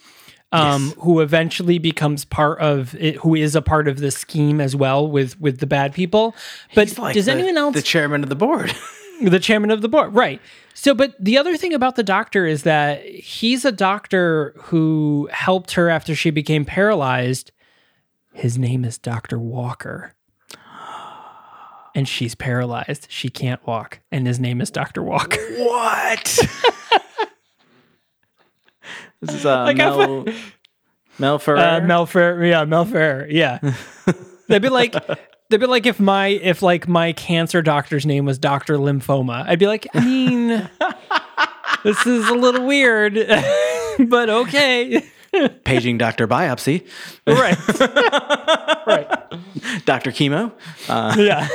[0.55, 4.77] um, who eventually becomes part of it, who is a part of the scheme as
[4.77, 6.35] well with with the bad people.
[6.75, 8.75] But like does the- anyone else the chairman of the board?
[9.23, 10.41] the chairman of the board right.
[10.75, 15.73] So but the other thing about the doctor is that he's a doctor who helped
[15.73, 17.51] her after she became paralyzed.
[18.33, 20.15] His name is dr walker.
[21.97, 23.07] And she's paralyzed.
[23.09, 24.01] She can't walk.
[24.11, 25.41] And his name is dr walker.
[25.59, 26.39] What?
[29.25, 30.27] this is uh, Like, Mel,
[31.19, 31.59] Mel Ferrer.
[31.59, 33.59] uh, Mel Ferrer, yeah, Mel Ferrer, yeah.
[34.49, 34.95] they'd be like,
[35.49, 39.59] they'd be like if my if like my cancer doctor's name was Doctor Lymphoma, I'd
[39.59, 40.69] be like, I mean,
[41.85, 43.15] this is a little weird,
[44.09, 45.05] but okay,
[45.65, 46.27] Paging Dr.
[46.27, 46.87] Biopsy.
[47.27, 50.11] right, right, Dr.
[50.11, 50.53] Chemo.
[50.89, 51.49] Uh, yeah.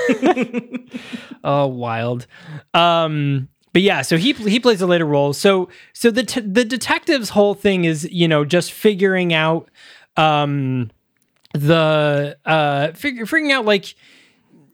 [1.43, 2.27] oh, wild.
[2.73, 5.33] Um, but yeah, so he he plays a later role.
[5.33, 9.69] So so the t- the detective's whole thing is you know just figuring out
[10.17, 10.91] um
[11.53, 13.95] the uh figure, figuring out like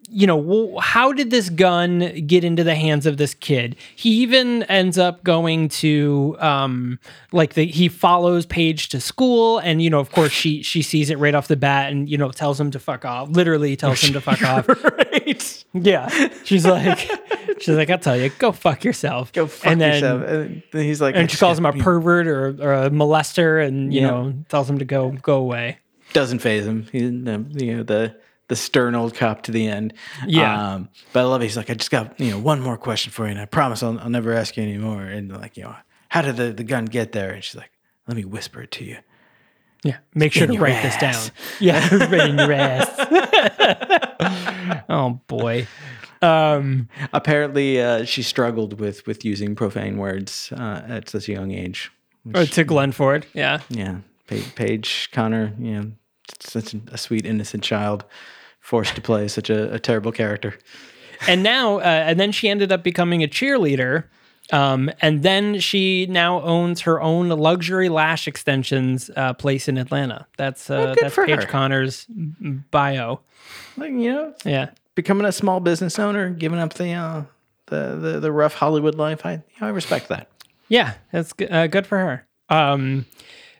[0.09, 4.63] you know how did this gun get into the hands of this kid he even
[4.63, 6.99] ends up going to um
[7.31, 11.09] like the he follows paige to school and you know of course she she sees
[11.09, 14.01] it right off the bat and you know tells him to fuck off literally tells
[14.03, 15.65] him to fuck off right.
[15.73, 16.07] yeah
[16.43, 16.99] she's like
[17.59, 20.21] she's like i'll tell you go fuck yourself Go fuck and then yourself.
[20.23, 23.93] And then he's like, and she calls him a pervert or, or a molester and
[23.93, 24.07] you Yeah.
[24.11, 25.79] know tells him to go go away
[26.13, 26.87] doesn't phase him.
[26.93, 28.15] Um, you know the
[28.47, 29.93] the stern old cop to the end.
[30.25, 30.73] Yeah.
[30.75, 31.45] Um, but I love it.
[31.45, 33.81] He's like, I just got you know one more question for you, and I promise
[33.83, 35.03] I'll, I'll never ask you anymore.
[35.03, 35.75] And like, you know,
[36.09, 37.31] how did the, the gun get there?
[37.31, 37.71] And she's like,
[38.07, 38.97] let me whisper it to you.
[39.83, 41.31] Yeah, make sure to write this down.
[41.59, 42.89] Yeah, right in your ass.
[44.89, 45.67] oh boy.
[46.21, 51.51] Um, Apparently, uh, she struggled with with using profane words uh, at such a young
[51.51, 51.91] age.
[52.33, 53.25] or to Glenn Ford.
[53.33, 55.91] Yeah, Yeah, Pa- Paige Conner, you know,
[56.39, 58.05] such a sweet innocent child,
[58.65, 60.57] forced to play such a, a terrible character.
[61.27, 64.05] and now, uh, and then she ended up becoming a cheerleader.
[64.51, 70.27] Um, and then she now owns her own luxury lash extensions uh, place in Atlanta.
[70.37, 71.47] That's uh, good that's Paige her.
[71.47, 72.05] Conner's
[72.69, 73.21] bio.
[73.77, 77.23] Like you know, Yeah, becoming a small business owner, giving up the uh,
[77.67, 79.25] the, the the rough Hollywood life.
[79.25, 80.27] I you know, I respect that.
[80.69, 82.27] Yeah, that's uh, good for her.
[82.49, 83.05] Um,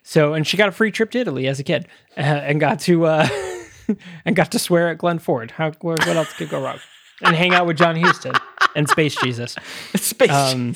[0.03, 2.79] so and she got a free trip to Italy as a kid, uh, and got
[2.81, 3.27] to uh,
[4.25, 5.51] and got to swear at Glenn Ford.
[5.51, 6.79] How what, else could go wrong?
[7.21, 8.33] And hang out with John Huston
[8.75, 9.55] and Space Jesus.
[9.95, 10.29] Space.
[10.29, 10.75] Um,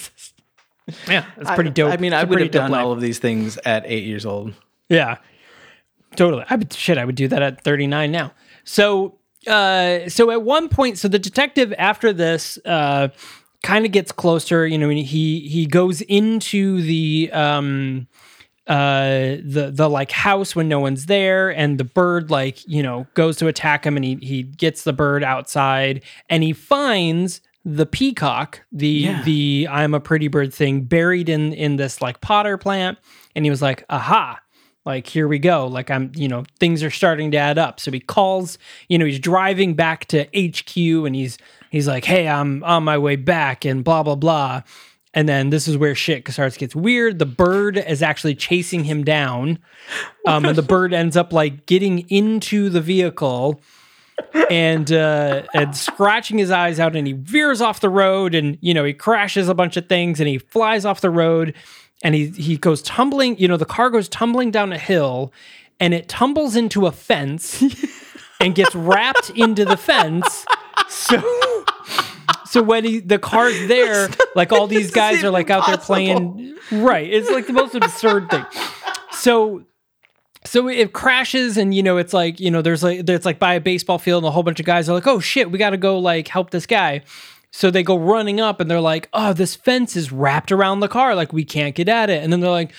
[1.07, 1.91] yeah, it's pretty dope.
[1.91, 2.83] I mean, It's I would have done life.
[2.83, 4.53] all of these things at eight years old.
[4.87, 5.17] Yeah,
[6.15, 6.45] totally.
[6.49, 6.97] I would shit.
[6.97, 8.33] I would do that at 39 now.
[8.63, 13.09] So, uh, so at one point, so the detective after this, uh,
[13.63, 14.65] kind of gets closer.
[14.65, 18.07] You know, he he goes into the um,
[18.69, 23.07] uh, the the like house when no one's there, and the bird like you know
[23.15, 27.85] goes to attack him, and he he gets the bird outside, and he finds the
[27.85, 29.21] peacock, the Yeah.
[29.23, 32.97] the I'm a pretty bird thing buried in in this like potter plant,
[33.35, 34.39] and he was like, aha.
[34.85, 35.67] Like here we go.
[35.67, 37.79] Like I'm, you know, things are starting to add up.
[37.79, 38.57] So he calls,
[38.87, 41.37] you know, he's driving back to HQ and he's
[41.69, 44.61] he's like, "Hey, I'm on my way back," and blah blah blah.
[45.13, 47.17] And then this is where shit starts gets weird.
[47.17, 49.57] The bird is actually chasing him down,
[50.27, 53.59] um, and the bird ends up like getting into the vehicle
[54.49, 58.73] and uh, and scratching his eyes out, and he veers off the road, and you
[58.73, 61.55] know he crashes a bunch of things, and he flies off the road,
[62.03, 63.37] and he he goes tumbling.
[63.39, 65.33] You know the car goes tumbling down a hill,
[65.79, 67.63] and it tumbles into a fence,
[68.39, 70.45] and gets wrapped into the fence.
[70.87, 71.21] So
[72.49, 76.55] so when he the car's there, like all these guys are like out there playing.
[76.71, 77.11] Right.
[77.11, 78.45] It's like the most absurd thing.
[79.11, 79.63] So
[80.45, 83.53] so it crashes and you know it's like you know there's like it's like by
[83.55, 85.71] a baseball field and a whole bunch of guys are like oh shit we got
[85.71, 87.01] to go like help this guy
[87.51, 90.87] so they go running up and they're like oh this fence is wrapped around the
[90.87, 92.71] car like we can't get at it and then they're like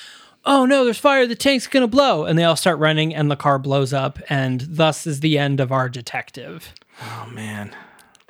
[0.47, 3.37] oh no there's fire the tank's gonna blow and they all start running and the
[3.37, 7.75] car blows up and thus is the end of our detective Oh man,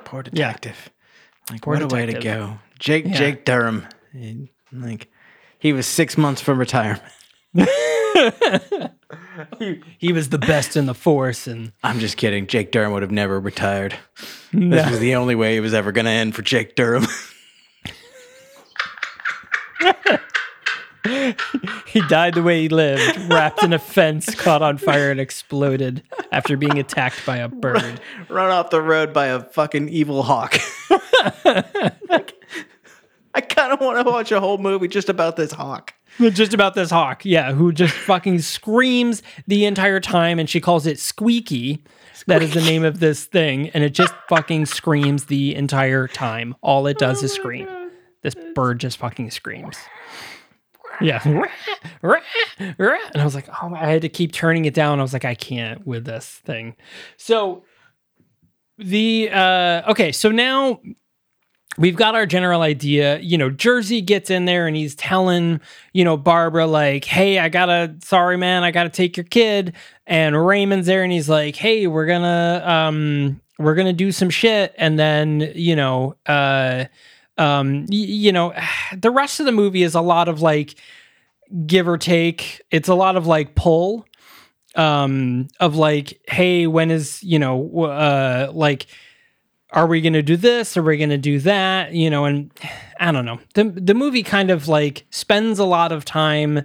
[0.03, 0.89] poor detective.
[1.51, 3.05] Like Poor what a way to go, Jake.
[3.05, 3.13] Yeah.
[3.13, 3.85] Jake Durham.
[4.13, 5.11] And, Like
[5.59, 7.03] he was six months from retirement.
[9.97, 12.47] he was the best in the force and I'm just kidding.
[12.47, 13.95] Jake Durham would have never retired.
[14.53, 17.05] This was the only way it was ever going to end for Jake Durham.
[21.87, 26.03] he died the way he lived wrapped in a fence caught on fire and exploded
[26.31, 27.99] after being attacked by a bird.
[28.29, 30.59] Run off the road by a fucking evil hawk.
[32.07, 32.35] Like,
[33.33, 35.93] I kind of want to watch a whole movie just about this hawk.
[36.19, 40.85] just about this hawk yeah who just fucking screams the entire time and she calls
[40.85, 41.83] it squeaky.
[42.27, 46.55] That is the name of this thing and it just fucking screams the entire time.
[46.61, 47.67] All it does is oh scream.
[48.21, 49.77] This bird just fucking screams
[51.01, 51.21] yeah
[53.13, 55.25] and i was like oh i had to keep turning it down i was like
[55.25, 56.75] i can't with this thing
[57.17, 57.63] so
[58.77, 60.79] the uh okay so now
[61.77, 63.19] we've got our general idea.
[63.19, 65.59] You know, Jerzy gets in there and he's telling,
[65.93, 69.73] you know, Barbara, like, hey, I gotta, sorry, man, I gotta take your kid.
[70.05, 74.73] And Raymond's there and he's like, hey, we're gonna, um, we're gonna do some shit.
[74.77, 76.85] And then, you know, uh,
[77.37, 78.53] um, y- you know,
[78.97, 80.75] the rest of the movie is a lot of like
[81.65, 82.61] give or take.
[82.71, 84.05] It's a lot of like pull,
[84.75, 88.87] um, of like, hey, when is, you know, uh, like,
[89.71, 90.75] are we going to do this?
[90.75, 91.93] Are we going to do that?
[91.93, 92.51] You know, and
[92.99, 93.39] I don't know.
[93.53, 96.63] The the movie kind of like spends a lot of time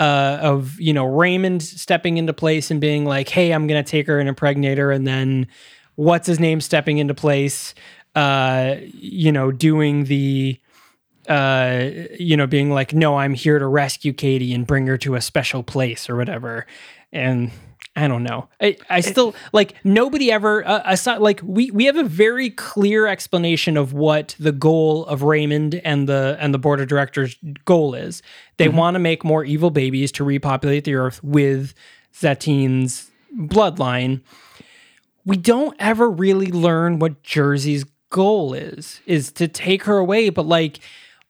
[0.00, 3.88] uh, of you know Raymond stepping into place and being like, "Hey, I'm going to
[3.88, 5.46] take her and impregnate her," and then
[5.94, 7.74] what's his name stepping into place,
[8.14, 10.60] uh, you know, doing the
[11.28, 15.14] uh, you know, being like, no, I'm here to rescue Katie and bring her to
[15.14, 16.66] a special place or whatever.
[17.12, 17.52] And
[17.94, 18.48] I don't know.
[18.60, 23.08] I, I still like nobody ever uh, aside like we we have a very clear
[23.08, 27.94] explanation of what the goal of Raymond and the and the board of directors goal
[27.94, 28.22] is.
[28.56, 31.74] They want to make more evil babies to repopulate the earth with
[32.12, 34.22] Sateen's bloodline.
[35.24, 40.46] We don't ever really learn what Jerzy's goal is is to take her away, but
[40.46, 40.80] like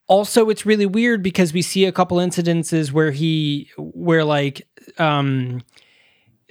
[0.07, 4.66] also it's really weird because we see a couple incidences where he where like
[4.99, 5.62] um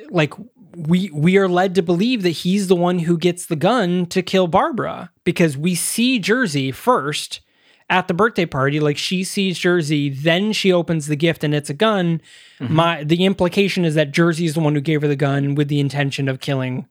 [0.09, 0.33] like
[0.75, 4.21] we we are led to believe that he's the one who gets the gun to
[4.21, 7.41] kill Barbara because we see Jerzy first
[7.89, 8.79] at the birthday party.
[8.79, 12.21] Like she sees Jerzy then she opens the gift and it's a gun.
[12.59, 15.67] My the implication is that Jerzy is the one who gave her the gun with
[15.67, 16.87] the intention of killing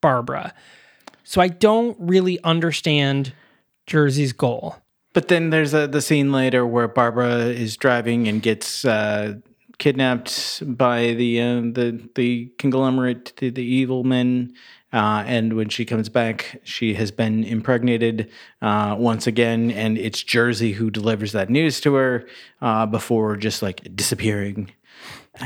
[0.00, 0.52] Barbara
[1.28, 3.34] so I don't really understand
[3.86, 4.76] Jerzy's goal
[5.12, 9.34] But then there's a, the scene later where Barbara is driving and gets uh,
[9.76, 14.54] kidnapped by the uh, the the conglomerate, the, the evil men.
[14.90, 18.30] Uh, and when she comes back, she has been impregnated
[18.62, 22.26] uh, once again, and it's Jersey who delivers that news to her
[22.62, 24.70] uh, before just like disappearing.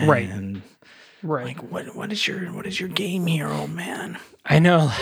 [0.07, 0.30] Right.
[1.24, 4.18] Right like, what what is your what is your game here, old man?
[4.47, 4.93] I know.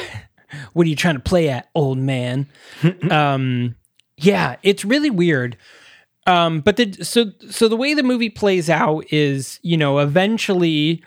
[0.72, 2.48] What are you trying to play at, old man?
[3.10, 3.74] um,
[4.16, 5.56] yeah, it's really weird.
[6.26, 11.02] Um, but the so so the way the movie plays out is, you know, eventually,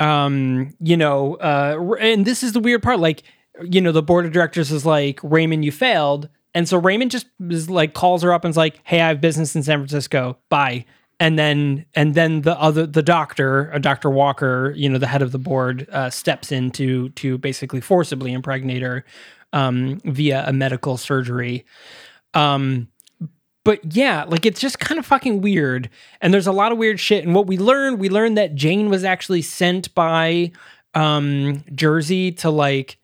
[0.00, 2.98] um, you know, uh, and this is the weird part.
[2.98, 3.22] Like,
[3.62, 7.26] you know, the board of directors is like, Raymond, you failed, and so Raymond just
[7.50, 10.38] is like calls her up and is like, Hey, I have business in San Francisco.
[10.48, 10.86] Bye.
[11.18, 14.10] And then and then the other the doctor, uh, Dr.
[14.10, 18.32] Walker, you know, the head of the board, uh, steps in to to basically forcibly
[18.32, 19.04] impregnate her
[19.52, 21.64] um, via a medical surgery.
[22.34, 22.88] Um,
[23.64, 25.90] but yeah, like it's just kind of fucking weird.
[26.20, 27.24] And there's a lot of weird shit.
[27.24, 30.52] And what we learned, we learned that Jane was actually sent by
[30.94, 32.98] um Jerzy to like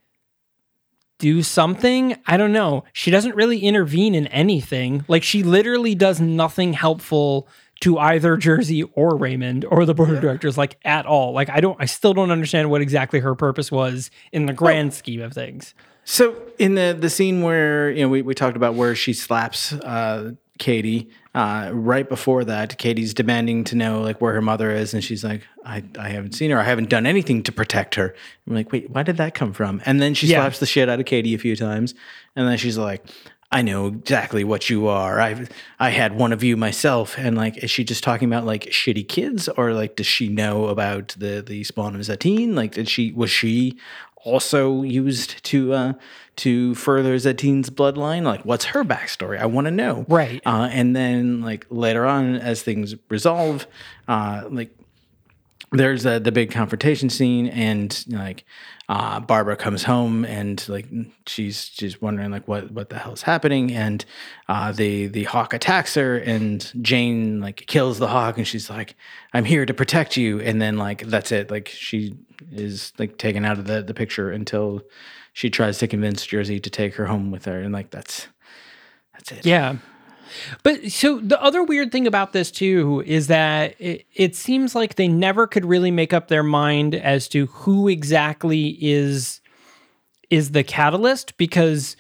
[1.18, 2.16] do something.
[2.26, 2.84] I don't know.
[2.92, 5.04] She doesn't really intervene in anything.
[5.08, 7.48] Like she literally does nothing helpful
[7.82, 11.32] to either Jerzy or Raymond or the board of directors, like at all.
[11.32, 14.94] Like I don't I still don't understand what exactly her purpose was in the grand
[14.94, 15.74] scheme of things.
[16.04, 19.72] So in the the scene where you know we, we talked about where she slaps
[19.72, 24.94] uh, Katie, uh, right before that, Katie's demanding to know like where her mother is,
[24.94, 26.58] and she's like, "I I haven't seen her.
[26.60, 28.14] I haven't done anything to protect her."
[28.46, 30.38] I'm like, "Wait, why did that come from?" And then she Yeah.
[30.40, 31.94] slaps the shit out of Katie a few times,
[32.36, 33.04] and then she's like,
[33.52, 35.20] I know exactly what you are.
[35.20, 35.46] I
[35.78, 37.18] I had one of you myself.
[37.18, 40.66] And like, is she just talking about like shitty kids, or like does she know
[40.66, 42.54] about the the spawn of Sateen?
[42.54, 43.78] Like, did she was she
[44.24, 45.92] also used to uh
[46.36, 48.22] to further Sateen's bloodline?
[48.22, 49.38] Like, what's her backstory?
[49.38, 50.06] I want to know.
[50.08, 50.40] Right.
[50.46, 53.66] Uh, and then like later on, as things resolve,
[54.08, 54.74] uh, like
[55.72, 58.44] there's uh, the big confrontation scene and like
[58.88, 60.86] uh, Barbara comes home and like
[61.26, 63.72] she's she's wondering like what what the hell's happening?
[63.72, 64.04] And
[64.48, 68.96] uh, the the hawk attacks her and Jane like kills the hawk and she's like
[69.32, 70.40] I'm here to protect you.
[70.40, 71.50] And then like that's it.
[71.50, 72.16] Like she
[72.52, 74.82] is like taken out of the the picture until
[75.32, 77.60] she tries to convince Jerzy to take her home with her.
[77.60, 78.28] And like that's
[79.14, 79.46] that's it.
[79.46, 79.76] Yeah.
[80.62, 84.94] But so the other weird thing about this too is that it, it seems like
[84.96, 89.40] they never could really make up their mind as to who exactly is
[90.30, 91.96] is the catalyst because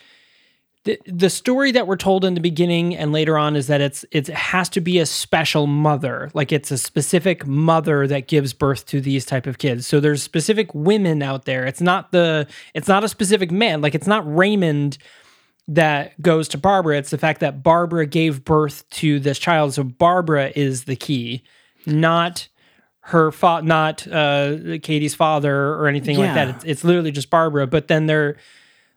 [0.84, 4.04] the the story that we're told in the beginning and later on is that it's
[4.10, 6.30] it has to be a special mother.
[6.34, 9.86] Like it's a specific mother that gives birth to these type of kids.
[9.86, 11.66] So there's specific women out there.
[11.66, 13.80] It's not the it's not a specific man.
[13.80, 14.98] Like it's not Raymond
[15.68, 16.98] that goes to Barbara.
[16.98, 19.74] It's the fact that Barbara gave birth to this child.
[19.74, 21.42] So Barbara is the key,
[21.86, 22.48] not
[23.06, 26.48] her fa- not uh, Katie's father or anything like that.
[26.48, 27.66] It's, it's literally just Barbara.
[27.66, 28.36] But then they're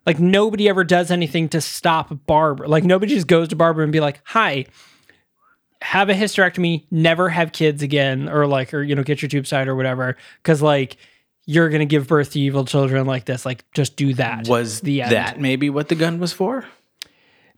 [0.05, 2.67] like nobody ever does anything to stop Barbara.
[2.67, 4.65] Like nobody just goes to Barbara and be like, "Hi,
[5.81, 9.47] have a hysterectomy, never have kids again, or like, or you know, get your tube
[9.47, 10.97] side or whatever." Because like
[11.45, 13.45] you're gonna give birth to evil children like this.
[13.45, 14.47] Like just do that.
[14.47, 15.11] was the end.
[15.11, 16.65] that maybe what the gun was for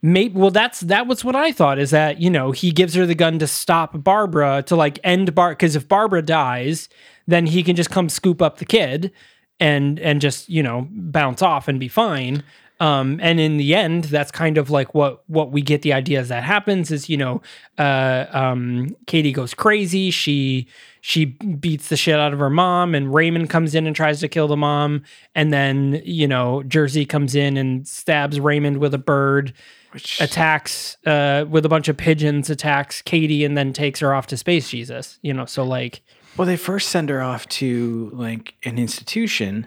[0.00, 3.04] Maybe well, that's that was what I thought is that you know he gives her
[3.04, 6.88] the gun to stop Barbara to like end Bar because if Barbara dies,
[7.26, 9.10] then he can just come scoop up the kid
[9.58, 12.44] and and just you know bounce off and be fine.
[12.80, 16.20] Um, and in the end, that's kind of like what what we get the idea
[16.20, 17.42] is that happens is you know
[17.76, 20.12] uh, um, Katie goes crazy.
[20.12, 20.68] She
[21.08, 24.28] she beats the shit out of her mom, and Raymond comes in and tries to
[24.28, 25.04] kill the mom,
[25.34, 29.54] and then you know Jerzy comes in and stabs Raymond with a bird
[29.92, 34.26] which attacks uh with a bunch of pigeons attacks Katie and then takes her off
[34.26, 36.02] to space Jesus you know so like
[36.36, 39.66] Well, they first send her off to like an institution,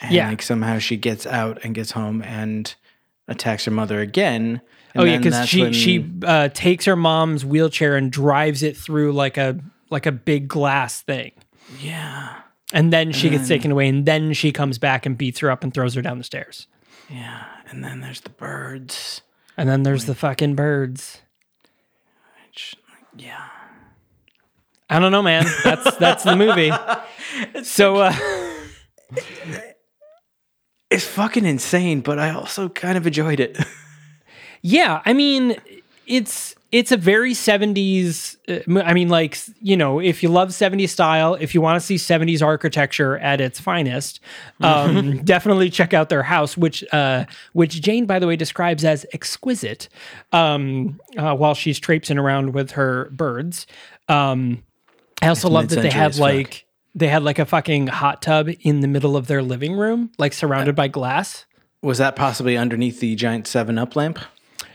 [0.00, 0.28] and Yeah.
[0.30, 2.74] like somehow she gets out and gets home and
[3.28, 4.60] attacks her mother again.
[4.94, 8.76] And oh yeah because she when- she uh takes her mom's wheelchair and drives it
[8.76, 9.60] through like a
[9.92, 11.32] like a big glass thing.
[11.80, 12.34] Yeah.
[12.72, 15.62] And then she gets taken away and then she comes back and beats her up
[15.62, 16.66] and throws her down the stairs.
[17.10, 19.20] Yeah, and then there's the birds.
[19.58, 21.20] and then there's the fucking birds.
[22.48, 22.74] Which,
[23.16, 23.48] yeah,
[24.88, 25.44] I don't know man.
[25.64, 26.72] That's that's the movie.
[27.62, 28.14] So uh
[30.90, 33.58] it's fucking insane, but I also kind of enjoyed it.
[34.64, 35.56] Yeah, I mean,
[36.06, 40.88] it's it's a very 70s uh, I mean like, you know, if you love 70s
[40.88, 44.20] style, if you want to see 70s architecture at its finest,
[44.60, 49.06] um, definitely check out their house which uh which Jane by the way describes as
[49.12, 49.88] exquisite
[50.32, 53.66] um uh, while she's traipsing around with her birds.
[54.08, 54.64] Um
[55.20, 56.18] I also love that they fuck.
[56.18, 60.10] like they had like a fucking hot tub in the middle of their living room,
[60.18, 61.46] like surrounded by glass.
[61.82, 64.18] Was that possibly underneath the giant Seven Up lamp?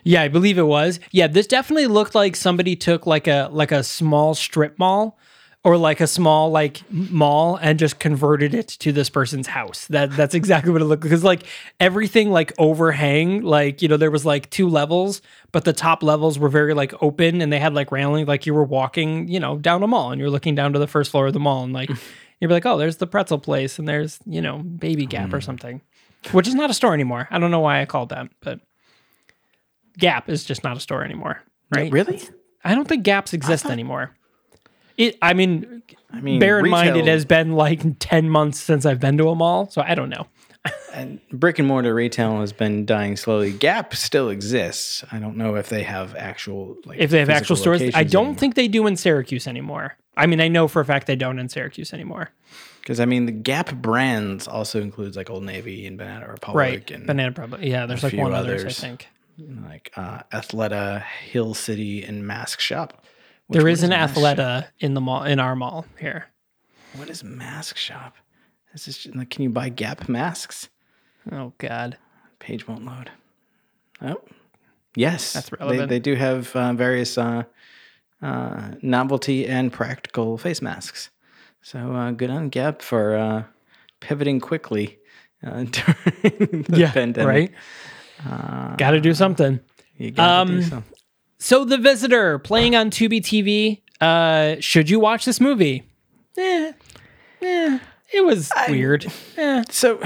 [0.07, 1.01] Yeah, I believe it was.
[1.11, 5.19] Yeah, this definitely looked like somebody took like a like a small strip mall
[5.65, 9.85] or like a small like mall and just converted it to this person's house.
[9.87, 11.09] That that's exactly what it looked like.
[11.09, 11.43] because like
[11.81, 16.39] everything like overhang, like you know there was like two levels, but the top levels
[16.39, 19.57] were very like open and they had like railing like you were walking, you know,
[19.57, 21.73] down a mall and you're looking down to the first floor of the mall and
[21.73, 21.89] like
[22.39, 25.39] you'd be like, "Oh, there's the pretzel place and there's, you know, Baby Gap or
[25.39, 25.43] mm.
[25.43, 25.81] something."
[26.31, 27.27] Which is not a store anymore.
[27.29, 28.61] I don't know why I called that, but
[29.97, 31.41] Gap is just not a store anymore,
[31.75, 31.91] right?
[31.91, 32.21] Really?
[32.63, 34.11] I don't think Gaps exist anymore.
[34.97, 35.17] It.
[35.21, 38.99] I mean, I mean, bear in mind it has been like ten months since I've
[38.99, 40.27] been to a mall, so I don't know.
[40.93, 43.51] And brick and mortar retail has been dying slowly.
[43.53, 45.03] Gap still exists.
[45.11, 48.21] I don't know if they have actual like If they have actual stores, I don't
[48.25, 48.35] anymore.
[48.39, 49.95] think they do in Syracuse anymore.
[50.17, 52.31] I mean, I know for a fact they don't in Syracuse anymore.
[52.81, 56.91] Because I mean, the Gap brands also includes like Old Navy and Banana Republic Right.
[56.91, 57.69] and Banana probably.
[57.69, 59.07] Yeah, there's like one others, I think.
[59.37, 63.03] Like uh, Athleta, Hill City, and Mask Shop.
[63.47, 64.23] Which There is an Mask Shop?
[64.23, 66.27] Athleta in the mall in our mall here.
[66.95, 68.15] What is Mask Shop?
[68.73, 70.69] This is like, can you buy Gap masks?
[71.31, 71.97] Oh God.
[72.39, 73.09] Page won't load.
[74.01, 74.21] Oh,
[74.95, 75.89] yes, That's They, relevant.
[75.89, 77.43] they do have uh, various uh,
[78.21, 81.09] uh, novelty and practical face masks.
[81.63, 83.43] So uh, good on Gap for uh,
[83.99, 84.99] pivoting quickly
[85.45, 86.91] uh, during the Yeah.
[86.91, 87.27] pandemic.
[87.27, 87.51] Right.
[88.25, 89.59] Got to do something.
[89.97, 90.83] You gotta Um, do so.
[91.39, 93.81] So, The Visitor playing on Tubi TV.
[94.01, 95.83] Uh, should you watch this movie?
[96.37, 96.71] Eh,
[97.41, 97.79] eh,
[98.13, 99.05] it was weird.
[99.37, 99.63] Eh.
[99.69, 99.99] So,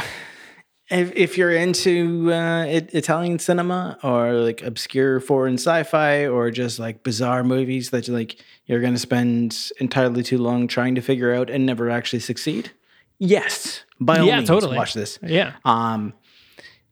[0.89, 6.79] if, if you're into uh, it, Italian cinema or like obscure foreign sci-fi or just
[6.79, 11.33] like bizarre movies that like you're going to spend entirely too long trying to figure
[11.33, 12.71] out and never actually succeed,
[13.19, 14.75] yes, by all Yeah, means, totally.
[14.77, 15.17] watch this.
[15.21, 15.53] Yeah.
[15.65, 16.13] Um,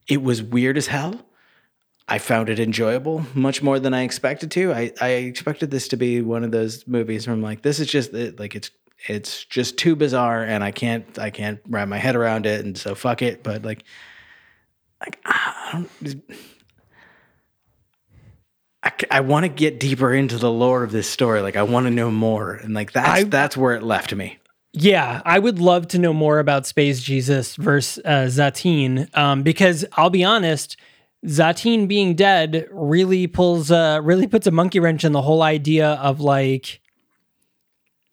[0.10, 1.26] it was weird as hell.
[2.07, 4.74] I found it enjoyable much more than I expected to.
[4.74, 7.88] I, I expected this to be one of those movies where I'm like, this is
[7.88, 8.72] just like it's
[9.07, 12.78] it's just too bizarre and I can't I can't wrap my head around it and
[12.78, 13.43] so fuck it.
[13.43, 13.84] But like
[14.99, 16.24] like I don't
[19.12, 21.41] I, want to get deeper into the lore of this story.
[21.41, 24.38] Like I want to know more, and like that's I- that's where it left me.
[24.82, 29.84] Yeah, I would love to know more about Space Jesus versus uh, Sateen, um, because
[29.93, 30.77] I'll be honest,
[31.25, 35.93] Sateen being dead really pulls, uh, really puts a monkey wrench in the whole idea
[35.95, 36.80] of like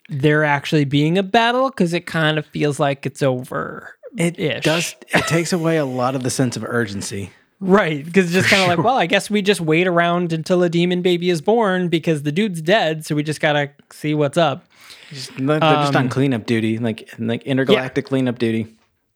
[0.09, 3.95] there actually being a battle, because it kind of feels like it's over.
[4.17, 4.63] It Ish.
[4.63, 4.95] does.
[5.13, 7.29] It takes away a lot of the sense of urgency.
[7.59, 10.61] Right, because it's just kind of like, well, I guess we just wait around until
[10.61, 14.37] a demon baby is born because the dude's dead, so we just gotta see what's
[14.37, 14.66] up.
[15.09, 18.67] Just, they're just Um, on cleanup duty, like like intergalactic cleanup duty.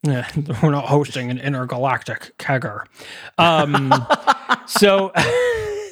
[0.04, 0.28] Yeah,
[0.64, 2.86] we're not hosting an intergalactic kegger.
[3.38, 3.94] Um,
[4.66, 5.12] so,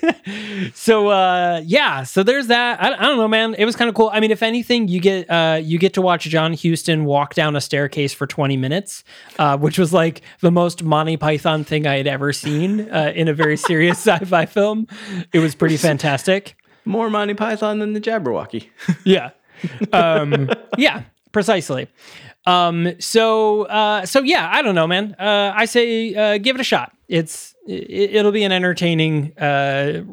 [0.74, 2.82] so uh, yeah, so there's that.
[2.82, 3.54] I, I don't know, man.
[3.56, 4.10] It was kind of cool.
[4.12, 7.56] I mean, if anything, you get uh, you get to watch John Huston walk down
[7.56, 9.04] a staircase for 20 minutes,
[9.38, 13.28] uh, which was like the most Monty Python thing I had ever seen uh, in
[13.28, 14.88] a very serious sci-fi film.
[15.34, 16.56] It was pretty fantastic.
[16.86, 18.70] More Monty Python than the Jabberwocky.
[19.04, 19.32] Yeah.
[19.93, 21.88] Um, yeah, precisely.
[22.45, 25.16] Um, so, uh, so yeah, I don't know, man.
[25.20, 26.95] Uh, I say, uh, give it a shot.
[27.07, 30.03] It's, it, it'll be an entertaining, uh,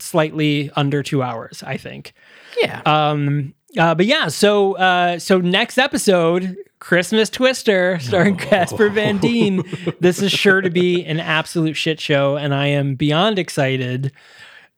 [0.00, 2.12] slightly under two hours, I think.
[2.60, 2.82] yeah.
[2.84, 9.62] Um, uh, but yeah, so, uh, so next episode, Christmas Twister starring Casper Van Dien.
[10.00, 14.12] This is sure to be an absolute shit show, and I am beyond excited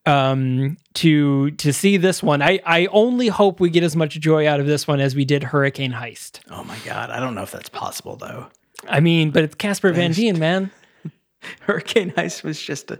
[0.08, 2.40] um to to see this one.
[2.42, 5.24] I i only hope we get as much joy out of this one as we
[5.24, 6.40] did hurricane heist.
[6.50, 8.46] Oh my god, I don't know if that's possible though.
[8.88, 10.70] i mean but it's casper van dien man.
[11.60, 12.98] Hurricane Heist was just a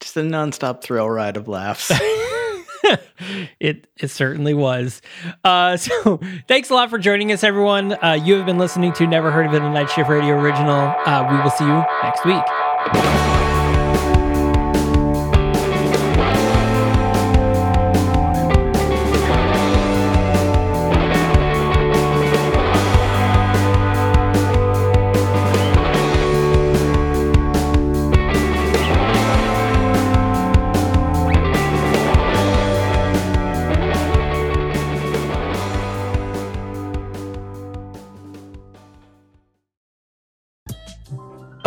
[0.00, 1.90] just a nonstop thrill ride of laughs.
[3.60, 5.00] it it certainly was.
[5.44, 7.92] Uh so thanks a lot for joining us everyone.
[8.04, 10.94] Uh you have been listening to never heard of it a night shift radio original.
[11.06, 13.37] Uh we will see you next week